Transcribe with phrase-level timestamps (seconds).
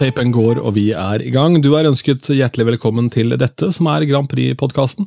[0.00, 1.58] Tapen går, og vi er i gang.
[1.60, 5.04] Du er ønsket hjertelig velkommen til dette, som er Grand Prix-podkasten.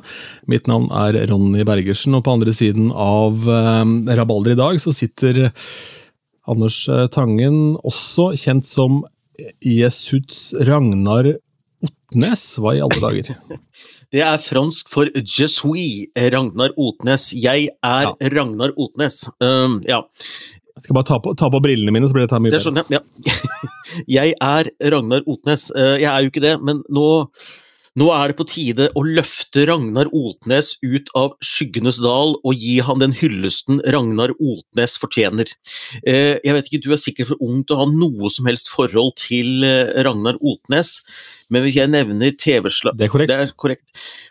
[0.50, 4.94] Mitt navn er Ronny Bergersen, og på andre siden av eh, rabalder i dag så
[4.94, 5.48] sitter
[6.46, 9.02] Anders eh, Tangen, også kjent som
[9.66, 11.32] Jesuts Ragnar
[11.82, 12.46] Otnes.
[12.62, 13.34] Hva i alle dager?
[14.14, 17.32] Det er fransk for Jesui, Ragnar Otnes.
[17.34, 18.12] Jeg er Ja.
[18.36, 19.24] Ragnar Otnes.
[19.42, 20.04] Um, ja,
[20.74, 22.64] Jeg skal bare ta på, ta på brillene mine, så blir dette mye det bedre.
[22.66, 23.02] skjønner jeg.
[23.28, 23.60] Ja.
[24.18, 25.68] Jeg er Ragnar Otnes.
[25.74, 27.04] Uh, Jeg er jo ikke det, men nå,
[27.94, 32.80] nå er det på tide å løfte Ragnar Otnes ut av skyggenes dal og gi
[32.82, 35.52] han den hyllesten Ragnar Otnes fortjener.
[36.02, 38.72] Eh, Jeg vet ikke, Du er sikkert for ung til å ha noe som helst
[38.74, 40.96] forhold til eh, Ragnar Otnes,
[41.52, 43.30] men hvis jeg nevner TV-slag Det er korrekt.
[43.30, 43.84] Det er korrekt.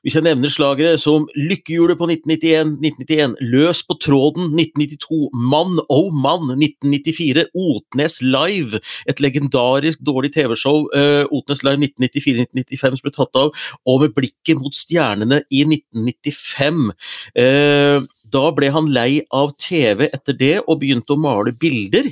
[0.04, 5.20] Hvis jeg nevner slagere som Lykkehjulet på 1991, 1991, Løs på tråden 1992,
[5.52, 13.06] Mann oh mann 1994, Otnes Live, et legendarisk dårlig TV-show, uh, Otnes Live 1994-1995 som
[13.06, 13.54] ble tatt av,
[13.86, 16.92] og Med blikket mot stjernene i 1995.
[17.38, 22.10] Uh, da ble han lei av TV etter det og begynte å male bilder,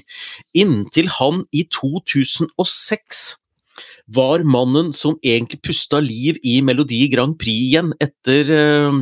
[0.54, 3.24] inntil han i 2006
[4.16, 9.00] var mannen som egentlig pusta liv i Melodi Grand Prix igjen, etter eh,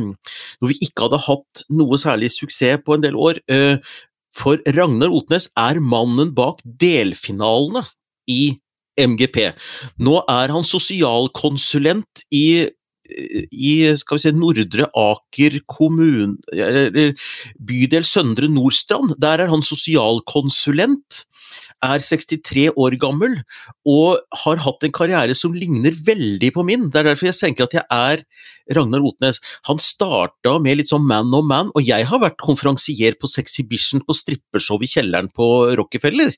[0.60, 3.42] når vi ikke hadde hatt noe særlig suksess på en del år.
[3.50, 3.78] Eh,
[4.36, 7.82] for Ragnar Otnes er mannen bak delfinalene
[8.30, 8.58] i
[9.00, 9.50] MGP.
[10.04, 12.68] Nå er han sosialkonsulent i
[13.10, 17.14] i skal vi si, Nordre Aker kommune, eller
[17.58, 19.16] bydel Søndre Nordstrand.
[19.18, 21.24] Der er han sosialkonsulent
[21.84, 23.38] er 63 år gammel
[23.88, 26.88] og har hatt en karriere som ligner veldig på min.
[26.90, 28.24] Det er derfor jeg tenker at jeg er
[28.76, 29.40] Ragnar Otnes.
[29.68, 34.04] Han starta med litt sånn man on man, og jeg har vært konferansier på Sexhibition
[34.06, 35.48] på strippeshow i kjelleren på
[35.80, 36.34] Rockefeller.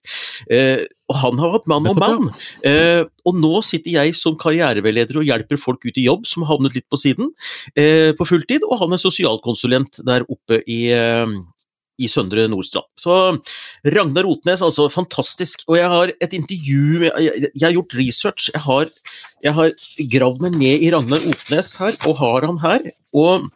[0.48, 2.44] Eh, og han har hatt man on Nettopp, man.
[2.68, 6.54] Eh, og nå sitter jeg som karriereveileder og hjelper folk ut i jobb som har
[6.54, 7.32] havnet litt på siden,
[7.76, 11.26] eh, på fulltid, og han er sosialkonsulent der oppe i eh,
[12.00, 12.88] i Søndre Nordstrand.
[12.98, 13.14] Så
[13.84, 15.64] Ragnar Otnes, altså fantastisk.
[15.68, 18.50] Og jeg har et intervju med Jeg, jeg har gjort research.
[18.54, 18.92] Jeg har,
[19.44, 19.72] jeg har
[20.16, 22.90] gravd meg ned i Ragnar Otnes her, og har han her.
[23.12, 23.48] Og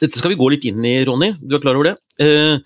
[0.00, 1.34] dette skal vi gå litt inn i, Ronny.
[1.40, 1.96] Du er klar over det?
[2.22, 2.58] Eh,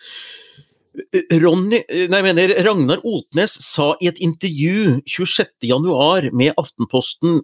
[1.42, 7.42] Ronny, nei, jeg mener Ragnar Otnes sa i et intervju 26.1 med Aftenposten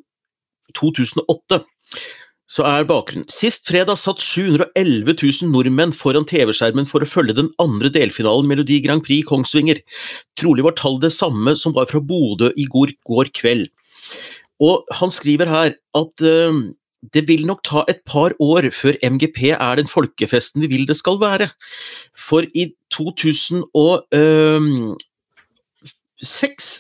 [0.75, 1.61] 2008
[2.51, 3.29] så er bakgrunnen.
[3.33, 8.81] Sist fredag satt 711 000 nordmenn foran TV-skjermen for å følge den andre delfinalen Melodi
[8.85, 9.79] Grand Prix Kongsvinger.
[10.41, 13.67] Trolig var tallet det samme som var fra Bodø i går, går kveld.
[14.63, 16.53] Og han skriver her at uh,
[17.13, 20.97] det vil nok ta et par år før MGP er den folkefesten vi vil det
[20.97, 21.49] skal være.
[22.17, 23.69] For i 2006,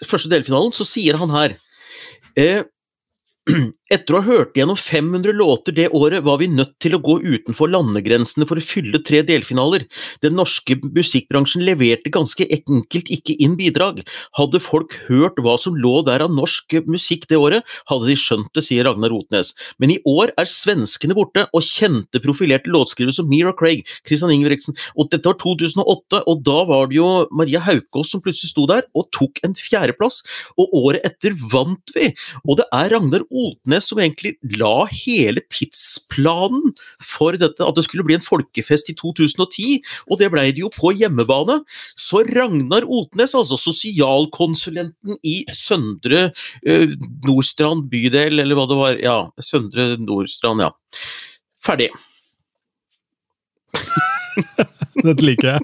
[0.09, 1.51] første delfinalen, så sier han her
[2.41, 2.63] eh,
[3.95, 7.19] etter å ha hørt gjennom 500 låter det året, var vi nødt til å gå
[7.23, 9.85] utenfor landegrensene for å fylle tre delfinaler.
[10.25, 14.03] Den norske musikkbransjen leverte ganske enkelt ikke inn bidrag.
[14.39, 18.51] Hadde folk hørt hva som lå der av norsk musikk det året, hadde de skjønt
[18.57, 19.53] det, sier Ragnar Rotnes.
[19.79, 24.77] Men i år er svenskene borte, og kjente profilerte låtskrivere som Mira Craig, Christian Ingebrigtsen,
[24.99, 28.87] og dette var 2008, og da var det jo Maria Haukås som plutselig sto der
[28.97, 30.23] og tok en fjerdeplass,
[30.59, 32.11] og året etter vant vi!
[32.49, 38.07] Og det er Ragnar Otnes som egentlig la hele tidsplanen for dette, at det skulle
[38.07, 41.61] bli en folkefest i 2010, og det blei det jo på hjemmebane.
[42.01, 46.31] Så Ragnar Otnes, altså sosialkonsulenten i Søndre
[46.65, 46.97] eh,
[47.27, 50.73] Nordstrand bydel, eller hva det var, ja, Søndre Nordstrand, ja.
[51.65, 51.93] Ferdig.
[55.05, 55.63] Dette liker jeg.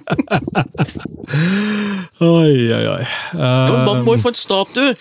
[2.27, 3.03] oi, oi, oi.
[3.39, 4.95] Ja, Man må jo få en statue!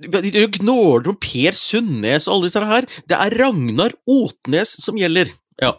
[0.00, 2.88] De gnåler om Per Sundnes og alle disse her.
[3.10, 5.32] Det er Ragnar Otnes som gjelder.
[5.62, 5.76] Ja.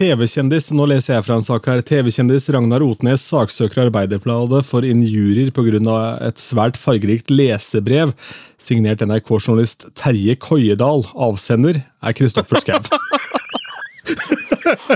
[0.00, 1.82] TV-kjendis, nå leser jeg fra en sak her.
[1.84, 5.96] TV-kjendis Ragnar Otnes saksøker Arbeiderbladet for injurier pga.
[6.28, 8.14] et svært fargerikt lesebrev
[8.60, 11.04] signert NRK-journalist Terje Koiedal.
[11.14, 12.80] Avsender er Kristoffer Schau.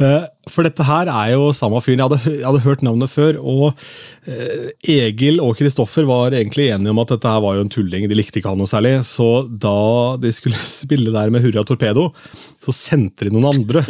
[0.00, 2.00] Eh, For dette her er jo samme fyren.
[2.00, 3.36] Jeg jeg hadde hørt navnet før.
[3.36, 3.76] og
[4.24, 8.06] eh, Egil og Kristoffer var egentlig enige om at dette her var jo en tulling.
[8.08, 8.94] De likte ikke han noe særlig.
[9.04, 9.28] Så
[9.60, 12.08] da de skulle spille der med Hurra Torpedo,
[12.64, 13.84] så sendte de noen andre.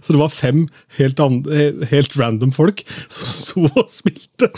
[0.00, 0.64] Så det var fem
[0.98, 1.20] helt,
[1.90, 4.50] helt random folk som sto og spilte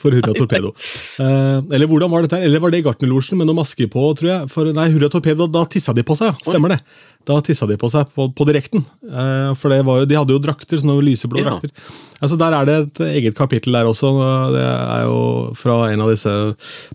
[0.00, 0.72] for Hurra Torpedo.
[1.18, 2.40] Uh, eller hvordan var dette?
[2.44, 4.08] Eller var det Gartnerlosjen med noe maske på?
[4.18, 4.50] tror jeg?
[4.52, 6.34] For, nei, Hurra Torpedo, da tissa de på seg.
[6.44, 6.82] Stemmer det.
[7.28, 8.84] Da tissa de på seg på, på direkten.
[9.04, 11.50] Uh, for jo, de hadde jo drakter, sånne lyseblå ja.
[11.50, 11.96] drakter.
[12.18, 14.10] Altså, Der er det et eget kapittel der også.
[14.54, 15.18] Det er jo
[15.58, 16.34] fra en av disse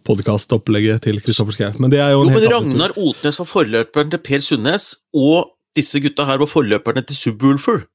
[0.07, 1.71] podkastopplegget til Kristoffer Schou.
[1.79, 6.01] Men det er jo, jo men Ragnar Otnes var forløperen til Per Sundnes, og disse
[6.03, 7.85] gutta her var forløperne til Subwoolfer.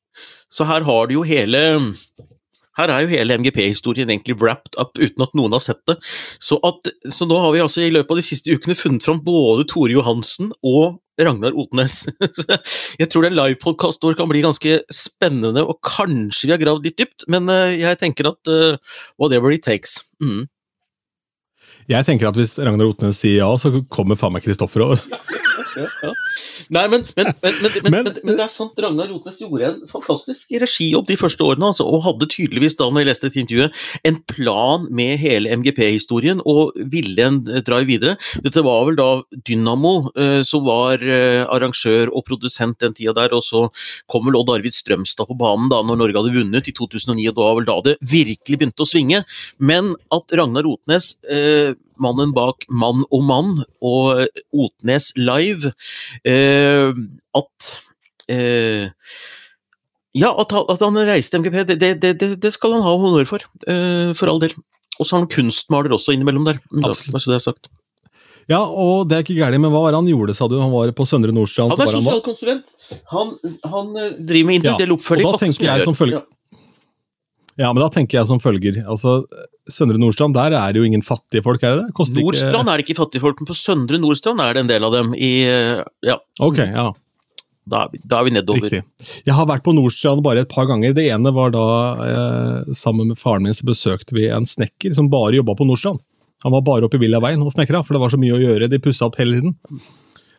[0.50, 1.62] Så her har du jo hele
[2.78, 5.96] her er jo hele MGP-historien egentlig wrapped up uten at noen har sett det.
[6.38, 9.18] Så, at, så, nå har vi altså i løpet av de siste ukene funnet fram
[9.24, 12.04] både Tore Johansen og Ragnar Otnes.
[13.00, 17.00] jeg tror den livepodkasten vår kan bli ganske spennende, og kanskje vi har gravd litt
[17.02, 18.78] dypt, men eh, jeg tenker at uh,
[19.18, 19.98] whatever it takes.
[20.22, 20.46] Mm.
[21.90, 25.02] Jeg tenker at hvis Ragnar Otnes sier ja, så kommer faen meg Kristoffer òg.
[25.86, 26.12] ja.
[26.74, 31.18] Nei, men, men, men, men, det er sant, Ragnar Rotnes gjorde en fantastisk regijobb de
[31.20, 35.16] første årene, altså, og hadde tydeligvis da, når jeg leste et intervjuet, en plan med
[35.22, 38.16] hele MGP-historien og ville en drive dra videre.
[38.44, 39.08] Dette var vel da
[39.46, 43.66] Dynamo eh, som var eh, arrangør og produsent den tida der, og så
[44.10, 47.38] kom vel Odd Arvid Strømstad på banen da når Norge hadde vunnet i 2009, og
[47.38, 49.22] da var vel da det virkelig begynte å svinge.
[49.58, 55.72] Men at Ragnar Rotnes eh, mannen bak Mann og mann og Otnes Live,
[56.24, 56.92] eh,
[57.38, 57.68] at
[58.32, 58.88] eh,
[60.16, 63.44] ja, at, at, han reiste MGP, det, det, det, skal han ha honnør for.
[63.68, 64.54] Uh, for all del.
[64.98, 66.62] Og så har han kunstmaler også innimellom der.
[66.80, 67.22] Absolutt.
[67.22, 67.68] Så det er sagt.
[68.48, 70.56] Ja, og det er ikke gærent, men hva var det han gjorde, sa du?
[70.56, 71.74] Han var på Søndre Nordstrand?
[71.76, 72.72] Han er sosialkonsulent.
[73.12, 73.34] Han,
[73.68, 73.92] han,
[74.24, 75.28] driver med individuell ja, oppfølging.
[75.28, 76.22] Og da tenker jeg som følger...
[76.22, 76.62] Ja.
[77.66, 78.80] ja, men da tenker jeg som følger.
[78.88, 79.18] Altså,
[79.72, 81.96] Søndre Nordstrand, der er det jo ingen fattige folk, er det det?
[81.98, 82.72] Koster Nordstrand ikke...
[82.72, 85.12] er det ikke fattige folk, men på Søndre Nordstrand er det en del av dem.
[85.14, 85.32] I,
[86.08, 86.16] ja.
[86.44, 86.88] Ok, ja.
[87.68, 88.64] Da er, vi, da er vi nedover.
[88.64, 89.10] Riktig.
[89.26, 90.94] Jeg har vært på Nordstrand bare et par ganger.
[90.96, 91.66] Det ene var da
[92.06, 96.00] eh, sammen med faren min så besøkte vi en snekker som bare jobba på Nordstrand.
[96.46, 98.70] Han var bare oppe i Villaveien og snekra, for det var så mye å gjøre.
[98.70, 99.56] De pussa opp hele tiden.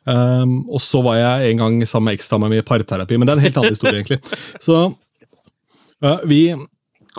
[0.10, 3.34] Um, og så var jeg en gang sammen med eksdama mi i parterapi, men det
[3.34, 4.22] er en helt annen historie, egentlig.
[4.64, 6.42] Så uh, vi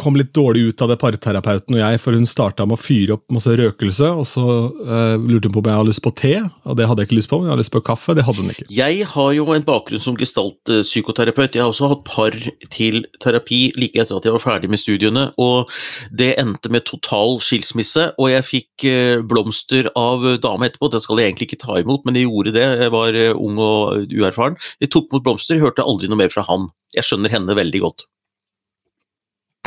[0.01, 3.17] kom litt dårlig ut av det parterapeuten og jeg, for hun starta med å fyre
[3.17, 4.09] opp masse røkelse.
[4.21, 6.33] og Så uh, lurte hun på om jeg hadde lyst på te,
[6.65, 7.41] og det hadde jeg ikke lyst på.
[7.41, 8.69] Men jeg hadde lyst på kaffe, det hadde hun ikke.
[8.75, 11.57] Jeg har jo en bakgrunn som gestaltpsykoterapeut.
[11.59, 12.37] Jeg har også hatt par
[12.73, 15.71] til terapi like etter at jeg var ferdig med studiene, og
[16.17, 18.11] det endte med total skilsmisse.
[18.17, 22.07] Og jeg fikk uh, blomster av dame etterpå, det skal jeg egentlig ikke ta imot,
[22.07, 22.69] men jeg gjorde det.
[22.87, 24.59] Jeg var uh, ung og uerfaren.
[24.81, 26.71] Jeg tok mot blomster, hørte aldri noe mer fra han.
[26.97, 28.11] Jeg skjønner henne veldig godt.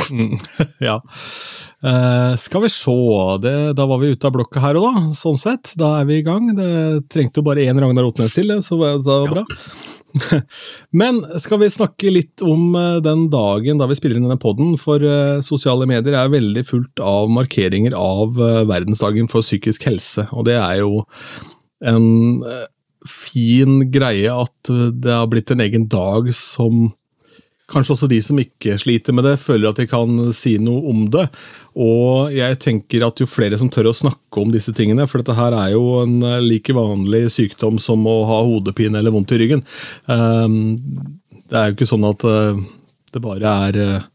[0.09, 0.37] Mm,
[0.79, 0.97] ja.
[1.85, 2.95] Uh, skal vi se
[3.41, 5.03] det, Da var vi ute av blokka her òg, da.
[5.17, 5.73] Sånn sett.
[5.79, 6.51] Da er vi i gang.
[6.57, 6.69] Det
[7.13, 9.45] trengte jo bare én Ragnar Otnes til, så det var bra.
[11.01, 14.75] Men skal vi snakke litt om eh, den dagen da vi spiller inn denne poden?
[14.81, 18.37] For uh, sosiale medier er veldig fullt av markeringer av
[18.69, 20.27] verdensdagen for psykisk helse.
[20.33, 21.03] Og det er jo
[21.83, 22.43] en
[23.09, 24.69] fin greie at
[25.03, 26.93] det har blitt en egen dag som
[27.73, 31.07] Kanskje også de som ikke sliter med det, føler at de kan si noe om
[31.13, 31.25] det.
[31.73, 35.37] Og jeg tenker at jo flere som tør å snakke om disse tingene, for dette
[35.37, 39.65] her er jo en like vanlig sykdom som å ha hodepine eller vondt i ryggen.
[40.13, 40.59] Ehm,
[41.49, 42.61] det er jo ikke sånn at eh,
[43.13, 44.05] det bare er eh,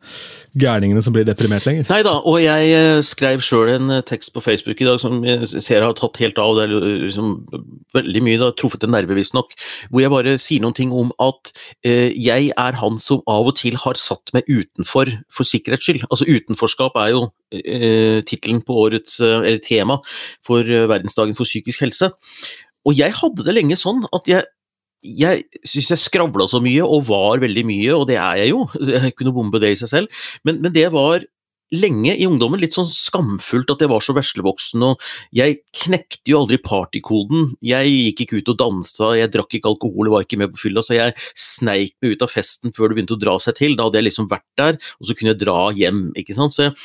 [0.58, 1.86] gærningene som blir deprimert lenger.
[1.92, 5.22] Nei da, og jeg eh, skrev sjøl en eh, tekst på Facebook i dag som
[5.26, 6.56] jeg ser har tatt helt av.
[6.58, 6.74] Det er
[7.06, 7.32] liksom
[7.96, 9.54] veldig mye, har truffet en nerve, visstnok.
[9.88, 11.52] Hvor jeg bare sier noen ting om at
[11.86, 16.06] eh, jeg er han som av og til har satt meg utenfor for sikkerhets skyld.
[16.10, 17.24] Altså utenforskap er jo
[17.54, 20.00] eh, tittelen på årets, eh, eller tema
[20.46, 22.12] for verdensdagen for psykisk helse.
[22.88, 24.46] Og jeg hadde det lenge sånn at jeg
[25.04, 28.66] jeg syns jeg skravla så mye, og var veldig mye, og det er jeg jo.
[28.98, 30.22] Jeg kunne bombe det i seg selv.
[30.46, 31.24] Men, men, det var
[31.74, 35.02] lenge i ungdommen litt sånn skamfullt at jeg var så veslevoksen, og
[35.36, 37.50] jeg knekte jo aldri partykoden.
[37.64, 40.84] Jeg gikk ikke ut og dansa, jeg drakk ikke alkohol, var ikke med på fylla,
[40.84, 43.76] så jeg sneik meg ut av festen før det begynte å dra seg til.
[43.76, 46.56] Da hadde jeg liksom vært der, og så kunne jeg dra hjem, ikke sant.
[46.56, 46.76] Så jeg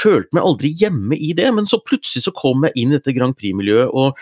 [0.00, 3.14] følte meg aldri hjemme i det, men så plutselig så kom jeg inn i dette
[3.14, 4.18] Grand Prix-miljøet, og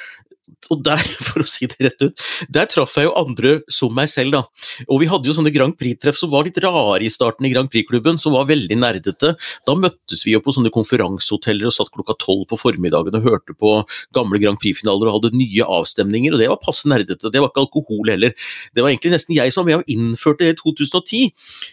[0.71, 4.11] og der, for å si det rett ut, der traff jeg jo andre som meg
[4.13, 4.43] selv, da.
[4.89, 7.71] Og vi hadde jo sånne Grand Prix-treff som var litt rare i starten i Grand
[7.73, 9.35] Prix-klubben, som var veldig nerdete.
[9.69, 13.57] Da møttes vi jo på sånne konferansehoteller og satt klokka tolv på formiddagen og hørte
[13.57, 13.77] på
[14.17, 17.33] gamle Grand Prix-finaler og hadde nye avstemninger, og det var passe nerdete.
[17.33, 18.35] Det var ikke alkohol heller.
[18.75, 21.23] Det var egentlig nesten jeg som var med og innførte det i 2010.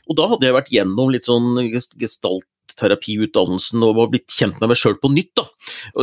[0.07, 1.57] Og da hadde jeg vært gjennom litt sånn
[1.98, 5.33] gestalt terapiutdannelsen og blitt kjent med meg sjøl på nytt.
[5.39, 5.47] da.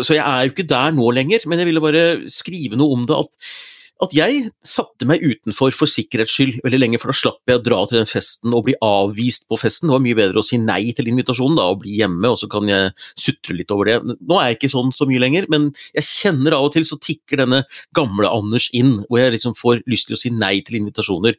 [0.00, 3.06] Så jeg er jo ikke der nå lenger, men jeg ville bare skrive noe om
[3.08, 3.22] det.
[3.24, 3.54] at
[4.02, 7.62] at jeg satte meg utenfor for sikkerhets skyld veldig lenge, for da slapp jeg å
[7.62, 9.88] dra til den festen og bli avvist på festen.
[9.88, 12.48] Det var mye bedre å si nei til invitasjonen da, og bli hjemme, og så
[12.50, 12.90] kan jeg
[13.20, 13.98] sutre litt over det.
[14.18, 16.98] Nå er jeg ikke sånn så mye lenger, men jeg kjenner av og til så
[17.00, 17.62] tikker denne
[17.96, 21.38] gamle Anders inn, hvor jeg liksom får lyst til å si nei til invitasjoner.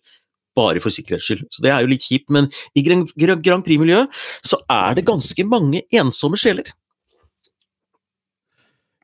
[0.55, 1.43] Bare for sikkerhets skyld.
[1.51, 4.07] Så det er jo litt kjipt, men i Grand Prix-miljøet
[4.47, 6.69] så er det ganske mange ensomme sjeler.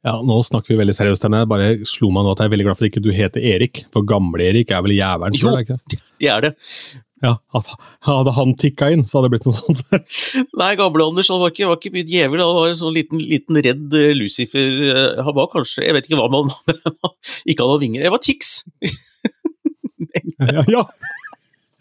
[0.01, 1.27] Ja, Nå snakker vi veldig seriøst.
[1.27, 3.11] her, Jeg bare slo meg nå at jeg er veldig glad for at ikke du
[3.13, 3.83] heter Erik.
[3.93, 5.59] For gamle-Erik er vel jævelen sjøl?
[6.23, 6.53] det er det.
[7.21, 7.35] Ja,
[8.07, 9.83] Hadde han tikka inn, så hadde det blitt noe sånt.
[10.57, 13.21] Nei, gamle Anders han var ikke, var ikke mye djevel, han var en sånn liten,
[13.21, 14.81] liten redd eh, Lucifer.
[14.89, 16.49] eh, Han var kanskje Jeg vet ikke hva man
[17.51, 18.07] Ikke hadde vinger.
[18.07, 18.55] Jeg var Tix!
[20.41, 20.81] ja, ja.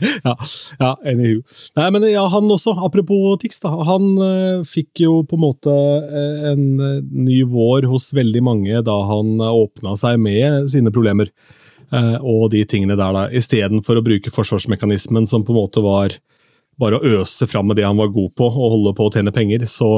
[0.25, 0.35] Ja,
[0.81, 1.45] ja, anywho.
[1.77, 5.71] Nei, men ja, han også, apropos Tix, da, han uh, fikk jo på en måte
[5.73, 11.33] uh, en eh, ny vår hos veldig mange da han åpna seg med sine problemer
[11.91, 16.15] Uh, og de tingene der, da, istedenfor å bruke forsvarsmekanismen som på en måte var
[16.81, 19.35] bare å øse fram med det han var god på, og holde på å tjene
[19.35, 19.93] penger, så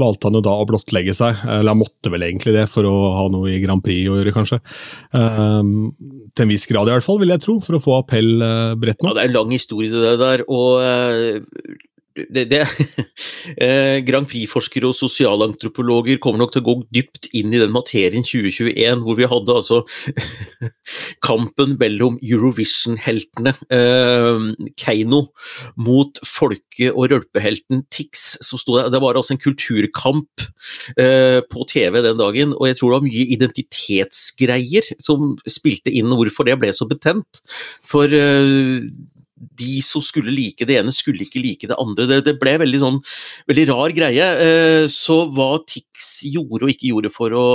[0.00, 1.40] valgte han jo da å blottlegge seg.
[1.46, 4.34] Eller han måtte vel egentlig det, for å ha noe i Grand Prix å gjøre,
[4.36, 4.60] kanskje.
[5.16, 5.90] Um,
[6.36, 8.34] til en viss grad, i hvert fall, vil jeg tro, for å få appell
[8.78, 11.40] bredt bredt Ja, det er en lang historie det der, og eh,
[12.26, 12.62] det, det,
[13.64, 18.24] eh, Grand Prix-forskere og sosialantropologer kommer nok til å gå dypt inn i den materien
[18.26, 19.82] 2021, hvor vi hadde altså
[21.28, 24.46] kampen mellom Eurovision-heltene eh,
[24.80, 25.24] Keiino
[25.80, 28.38] mot folke- og rølpehelten Tix.
[28.44, 28.90] som sto der.
[28.92, 30.46] Det var altså en kulturkamp
[30.96, 36.10] eh, på TV den dagen, og jeg tror det var mye identitetsgreier som spilte inn
[36.12, 37.42] hvorfor det ble så betent.
[37.86, 38.88] For eh,
[39.38, 42.08] de som skulle like det ene, skulle ikke like det andre.
[42.10, 42.98] Det, det ble veldig sånn
[43.50, 44.26] veldig rar greie.
[44.48, 47.46] Eh, så hva Tix gjorde og ikke gjorde for å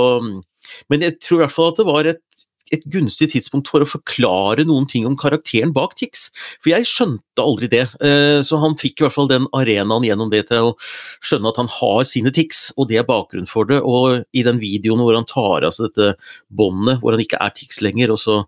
[0.90, 3.88] Men jeg tror i hvert fall at det var et, et gunstig tidspunkt for å
[3.88, 6.30] forklare noen ting om karakteren bak Tix.
[6.62, 7.84] For jeg skjønte aldri det.
[8.00, 10.76] Eh, så han fikk i hvert fall den arenaen gjennom det til å
[11.20, 13.82] skjønne at han har sine Tix, og det er bakgrunnen for det.
[13.84, 16.16] Og i den videoen hvor han tar av seg dette
[16.48, 18.40] båndet, hvor han ikke er Tix lenger, og så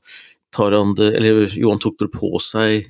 [0.57, 2.87] tar han det Eller jo, han tok det på seg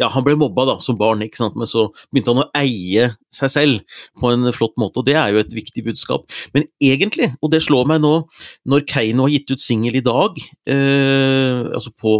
[0.00, 1.58] ja, han ble mobba da, som barn, ikke sant?
[1.58, 5.34] men så begynte han å eie seg selv på en flott måte, og det er
[5.34, 6.26] jo et viktig budskap.
[6.56, 8.14] Men egentlig, og det slår meg nå,
[8.70, 12.18] når Keiino har gitt ut singel i dag, eh, altså på,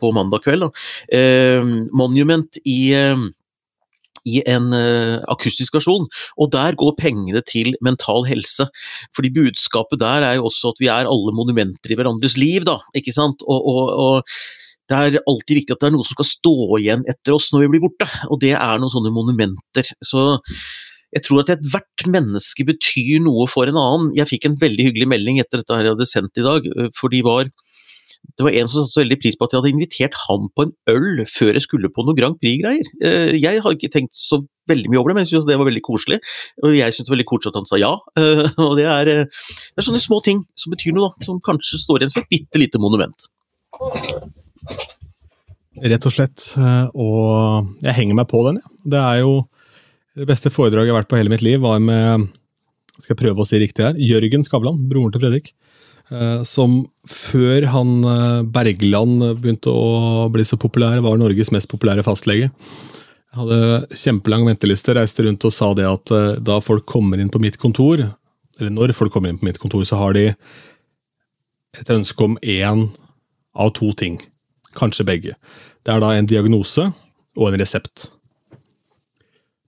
[0.00, 3.26] på mandag kveld, da, eh, Monument i eh,
[4.26, 8.68] i en uh, akustisk versjon, og der går pengene til mental helse.
[9.14, 12.80] Fordi budskapet der er jo også at vi er alle monumenter i hverandres liv, da,
[12.98, 13.46] ikke sant.
[13.46, 17.04] Og, og, og det er alltid viktig at det er noe som skal stå igjen
[17.10, 19.90] etter oss når vi blir borte, og det er noen sånne monumenter.
[20.04, 20.38] Så
[21.14, 24.10] jeg tror at ethvert menneske betyr noe for en annen.
[24.18, 26.66] Jeg fikk en veldig hyggelig melding etter dette jeg hadde sendt i dag,
[26.98, 27.50] for de var
[28.36, 30.66] det var en som satte så veldig pris på at jeg hadde invitert han på
[30.66, 32.88] en øl før jeg skulle på noe Grand Prix-greier.
[33.00, 34.40] Eh, Jeg har ikke tenkt så
[34.70, 36.18] veldig mye over det, men jeg syntes det var veldig koselig.
[36.64, 37.92] Og jeg syntes veldig koselig at han sa ja.
[38.18, 41.28] Eh, Og det er, eh, det er sånne små ting som betyr noe, da.
[41.28, 43.30] Som kanskje står igjen som et bitte lite monument.
[45.76, 46.46] Rett og slett.
[46.56, 48.60] eh, Og jeg henger meg på den.
[48.62, 48.72] Ja.
[48.94, 49.34] Det er jo
[50.16, 52.28] det beste foredraget jeg har vært på hele mitt liv, var med
[52.96, 55.50] skal jeg prøve å si riktig her, Jørgen Skavlan, broren til Fredrik.
[56.10, 62.02] eh, Som før han eh, Bergland begynte å bli så populær, var Norges mest populære
[62.06, 62.48] fastlege.
[62.48, 67.42] Jeg hadde kjempelang venteliste, reiste rundt og sa det at da folk kommer inn på
[67.42, 68.00] mitt kontor,
[68.56, 70.30] eller når folk kommer inn på mitt kontor, så har de
[71.76, 72.86] et ønske om én
[73.52, 74.16] av to ting.
[74.76, 75.34] Kanskje begge.
[75.84, 76.90] Det er da en diagnose
[77.36, 78.08] og en resept.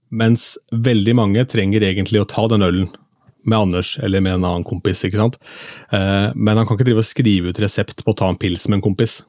[0.09, 2.89] Mens veldig mange trenger egentlig å ta den ølen
[3.45, 5.03] med Anders eller med en annen kompis.
[5.05, 5.39] ikke sant?
[5.91, 8.67] Eh, Men han kan ikke drive og skrive ut resept på å ta en pils
[8.67, 9.21] med en kompis.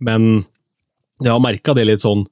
[0.00, 0.44] Men
[1.20, 2.22] jeg har merka det litt sånn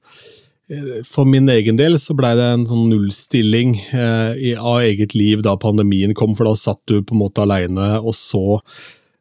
[0.69, 5.43] eh, For min egen del så blei det en sånn nullstilling eh, av eget liv
[5.45, 8.61] da pandemien kom, for da satt du på en måte aleine, og så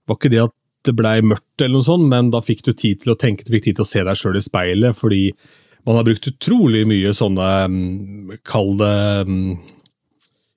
[0.09, 0.55] var ikke det at
[0.89, 3.55] det blei mørkt, eller noe sånt, men da fikk du tid til å tenke, du
[3.55, 5.25] fikk tid til å se deg sjøl i speilet, fordi
[5.89, 8.97] man har brukt utrolig mye sånne mm, Kall det
[9.29, 9.53] mm,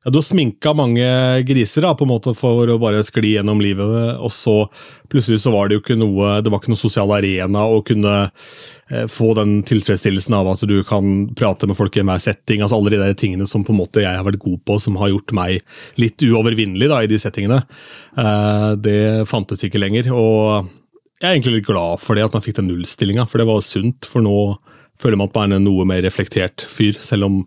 [0.03, 1.05] ja, Du har sminka mange
[1.47, 4.55] griser da, på en måte for å bare skli gjennom livet, og så
[5.11, 8.15] plutselig så var det jo ikke noe det var ikke noen sosial arena å kunne
[8.25, 12.63] eh, få den tilfredsstillelsen av at du kan prate med folk i enhver setting.
[12.63, 14.97] altså Alle de der tingene som på en måte jeg har vært god på, som
[15.01, 15.61] har gjort meg
[16.01, 17.61] litt uovervinnelig da, i de settingene.
[18.17, 20.13] Eh, det fantes ikke lenger.
[20.15, 20.71] og
[21.21, 23.59] jeg er egentlig litt glad for det, at man fikk den nullstillinga, for det var
[23.61, 24.07] sunt.
[24.09, 24.37] For nå
[25.01, 27.37] føler man at man er en noe mer reflektert fyr, selv om,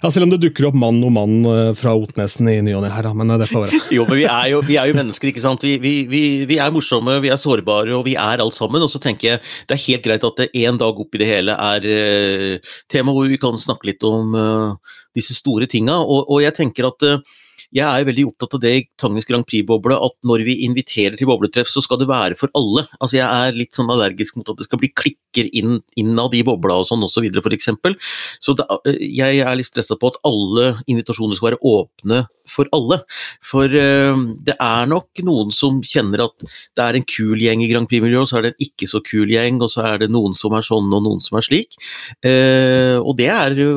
[0.00, 2.84] ja, selv om det dukker opp mann og mann eh, fra Otnesen i ny og
[2.84, 3.80] ne her, men det får være.
[3.96, 5.66] jo, men vi er jo, vi er jo mennesker, ikke sant.
[5.66, 5.76] Vi,
[6.10, 8.82] vi, vi, er morsomme, vi er sårbare, og vi er alt sammen.
[8.82, 11.54] Og så tenker jeg det er helt greit at det en dag oppi det hele
[11.54, 16.00] er uh, tema hvor vi kan snakke litt om uh, disse store tinga.
[16.00, 17.38] Og, og jeg tenker at uh,
[17.70, 21.28] jeg er veldig opptatt av det i Tangens Grand Prix-boble, at når vi inviterer til
[21.30, 22.82] bobletreff, så skal det være for alle.
[22.98, 26.42] Altså Jeg er litt sånn allergisk mot at det skal bli klikker inn, innad i
[26.46, 27.70] bobla og sånn osv., så f.eks.
[28.42, 28.66] Så da,
[28.98, 33.00] jeg er litt stressa på at alle invitasjoner skal være åpne for alle.
[33.46, 37.70] For uh, det er nok noen som kjenner at det er en kul gjeng i
[37.70, 40.10] Grand Prix-miljøet, og så er det en ikke så kul gjeng, og så er det
[40.10, 41.78] noen som er sånn og noen som er slik.
[42.26, 43.74] Uh, og det er jo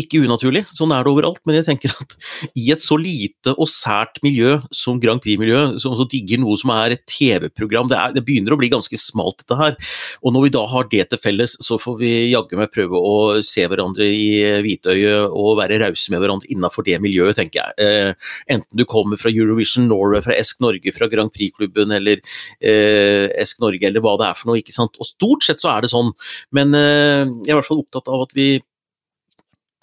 [0.00, 2.16] ikke unaturlig, sånn er det overalt, men jeg tenker at
[2.58, 6.96] i et så lite og sært miljø som Grand Prix-miljø, som digger noe som er
[6.96, 9.78] et TV-program, det, det, begynner å bli ganske smalt dette her.
[10.22, 13.14] Og når vi da har det til felles, så får vi jaggu meg prøve å
[13.46, 17.86] se hverandre i hvitøyet og være rause med hverandre innafor det miljøet, tenker jeg.
[17.86, 22.18] Eh, enten du kommer fra Eurovision Norway, fra Esk Norge, fra Grand Prix-klubben eller
[22.58, 24.98] eh, Esk Norge, eller hva det er for noe, ikke sant.
[24.98, 26.10] Og stort sett så er det sånn,
[26.56, 28.48] men eh, jeg er i hvert fall opptatt av at vi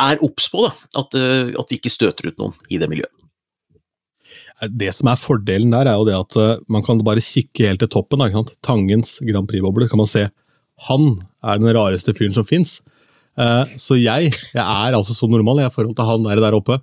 [0.03, 3.13] er obs på da, at, eh, at vi ikke støter ut noen i det miljøet.
[4.77, 7.81] Det som er fordelen der, er jo det at uh, man kan bare kikke helt
[7.81, 8.21] til toppen.
[8.21, 9.87] Da, Tangens Grand Prix-boble.
[9.89, 10.27] kan man se
[10.87, 12.81] Han er den rareste fyren som fins.
[13.79, 16.77] Så jeg, jeg er altså så normal i forhold til han der, der oppe.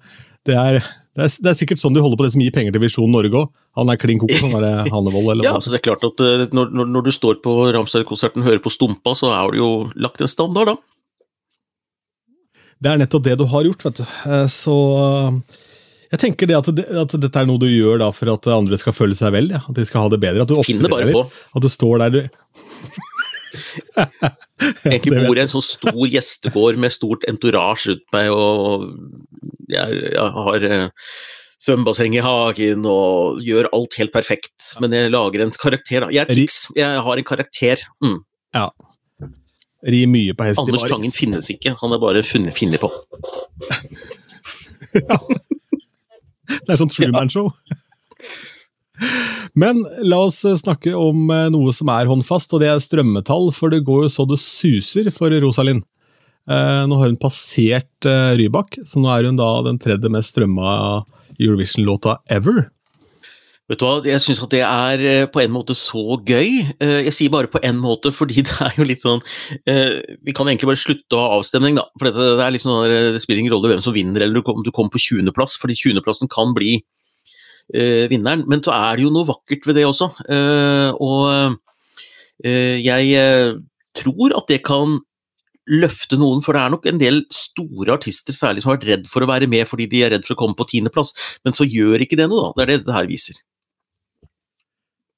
[0.47, 0.79] Det er,
[1.15, 3.11] det, er, det er, sikkert sånn de holder på det som gir penger til Visjon
[3.13, 3.51] Norge òg.
[3.79, 6.23] Han er klin kokos, han er Hannevold eller Ja, så det er klart at
[6.55, 9.73] når, når, når, du står på Ramsdal-konserten og hører på Stumpa, så er det jo
[9.99, 10.98] lagt en standard, da.
[12.79, 14.05] Det er nettopp det du har gjort, vet du.
[14.31, 15.59] Eh, så eh,
[16.13, 18.79] jeg tenker det at, det, at, dette er noe du gjør da for at andre
[18.81, 19.51] skal føle seg vel.
[19.53, 19.61] Ja.
[19.67, 20.47] At de skal ha det bedre.
[20.47, 21.25] At du Finner bare på.
[21.29, 22.21] At du står der du
[24.85, 28.89] Egentlig bor i en sånn stor gjestegård med stort entourage rundt meg, og
[29.73, 31.13] jeg, jeg har eh,
[31.65, 34.73] svømmebasseng i hagen og gjør alt helt perfekt.
[34.83, 36.11] Men jeg lager en karakter, da.
[36.15, 36.59] Jeg er triks.
[36.77, 37.85] Jeg har en karakter.
[38.05, 38.19] Mm.
[38.57, 38.69] Ja.
[39.87, 42.91] Ri mye på hest Anders Tangen finnes ikke, han er bare funnet, funnet på.
[44.99, 45.19] ja.
[46.49, 47.53] Det er sånn Truman-show.
[49.59, 53.53] Men la oss eh, snakke om eh, noe som er håndfast, og det er strømmetall.
[53.55, 55.85] For det går jo så det suser for Rosalind.
[56.49, 61.05] Eh, nå har hun passert Rybak, så nå er hun da den tredje mest strømma
[61.39, 62.67] Eurovision-låta ever.
[63.69, 66.63] Vet du hva, Jeg syns at det er eh, på en måte så gøy.
[66.81, 69.21] Eh, jeg sier bare på en måte, fordi det er jo litt sånn
[69.69, 71.85] eh, Vi kan egentlig bare slutte å ha avstemning, da.
[72.01, 74.73] For det, er litt sånn, det spiller ingen rolle hvem som vinner, eller om du
[74.73, 76.79] kommer på 20.-plass, fordi 20.-plassen kan bli
[77.69, 78.47] vinneren.
[78.49, 80.07] Men så er det jo noe vakkert ved det også.
[81.05, 81.59] og
[82.41, 83.59] jeg
[83.99, 84.97] tror at det kan
[85.69, 89.11] løfte noen, for det er nok en del store artister særlig som har vært redd
[89.13, 91.13] for å være med fordi de er redd for å komme på tiendeplass,
[91.45, 92.57] men så gjør ikke det noe, da.
[92.57, 93.37] Det er det dette her viser.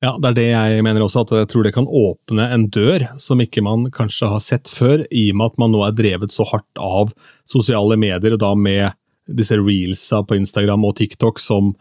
[0.00, 3.02] Ja, det er det jeg mener også, at jeg tror det kan åpne en dør
[3.20, 6.32] som ikke man kanskje har sett før, i og med at man nå er drevet
[6.32, 7.12] så hardt av
[7.48, 8.96] sosiale medier, og da med
[9.28, 11.74] disse reelsa på Instagram og TikTok som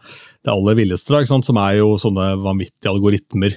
[0.44, 3.56] det aller villeste, som er jo sånne vanvittige algoritmer.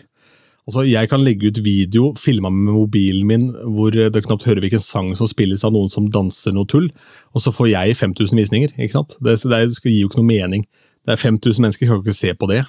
[0.64, 4.80] Altså, Jeg kan legge ut video filma med mobilen min hvor det knapt hører hvilken
[4.80, 6.88] sang som spilles av noen som danser noe tull,
[7.36, 8.72] og så får jeg 5000 visninger.
[8.80, 9.18] ikke sant?
[9.20, 10.64] Det, det, gir jo ikke noe mening.
[11.04, 12.62] Det er 5000 mennesker, kan ikke se på det.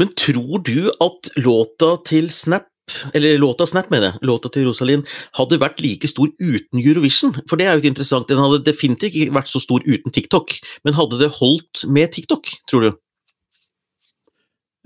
[0.00, 2.66] Men tror du at låta til Snap
[3.14, 7.34] eller låta Snap, mener jeg, låta til Rosalind, hadde vært like stor uten Eurovision?
[7.50, 8.28] For det er jo ikke interessant.
[8.30, 10.54] Den hadde definitivt ikke vært så stor uten TikTok,
[10.86, 12.92] men hadde det holdt med TikTok, tror du?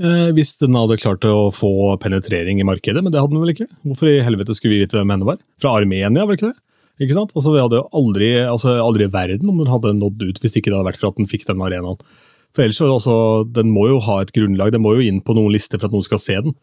[0.00, 3.52] Eh, hvis den hadde klart å få penetrering i markedet, men det hadde den vel
[3.52, 3.68] ikke?
[3.84, 5.40] Hvorfor i helvete skulle vi vite hvem henne var?
[5.60, 6.60] Fra Armenia, var det ikke det?
[7.04, 7.34] Ikke sant?
[7.36, 10.56] Altså, Vi hadde jo aldri, altså, aldri i verden om den hadde nådd ut, hvis
[10.56, 12.00] ikke det hadde vært for at den fikk den arenaen.
[12.56, 15.52] For ellers altså, Den må jo ha et grunnlag, den må jo inn på noen
[15.54, 16.56] lister for at noen skal se den.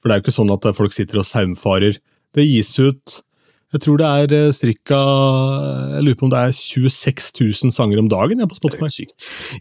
[0.00, 2.00] For det er jo ikke sånn at folk sitter og saumfarer.
[2.34, 3.22] Det gis ut
[3.72, 4.98] jeg tror det er strikka,
[5.96, 9.06] Jeg lurer på om det er 26 000 sanger om dagen ja, på Spotify.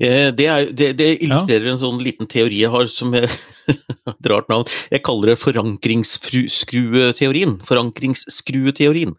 [0.04, 1.72] Eh, det, er, det, det illustrerer ja.
[1.72, 3.32] en sånn liten teori jeg har som jeg
[3.72, 4.68] et rart navn.
[4.92, 7.64] Jeg kaller det forankringsskrueteorien.
[7.70, 9.16] Forankringsskrueteorien.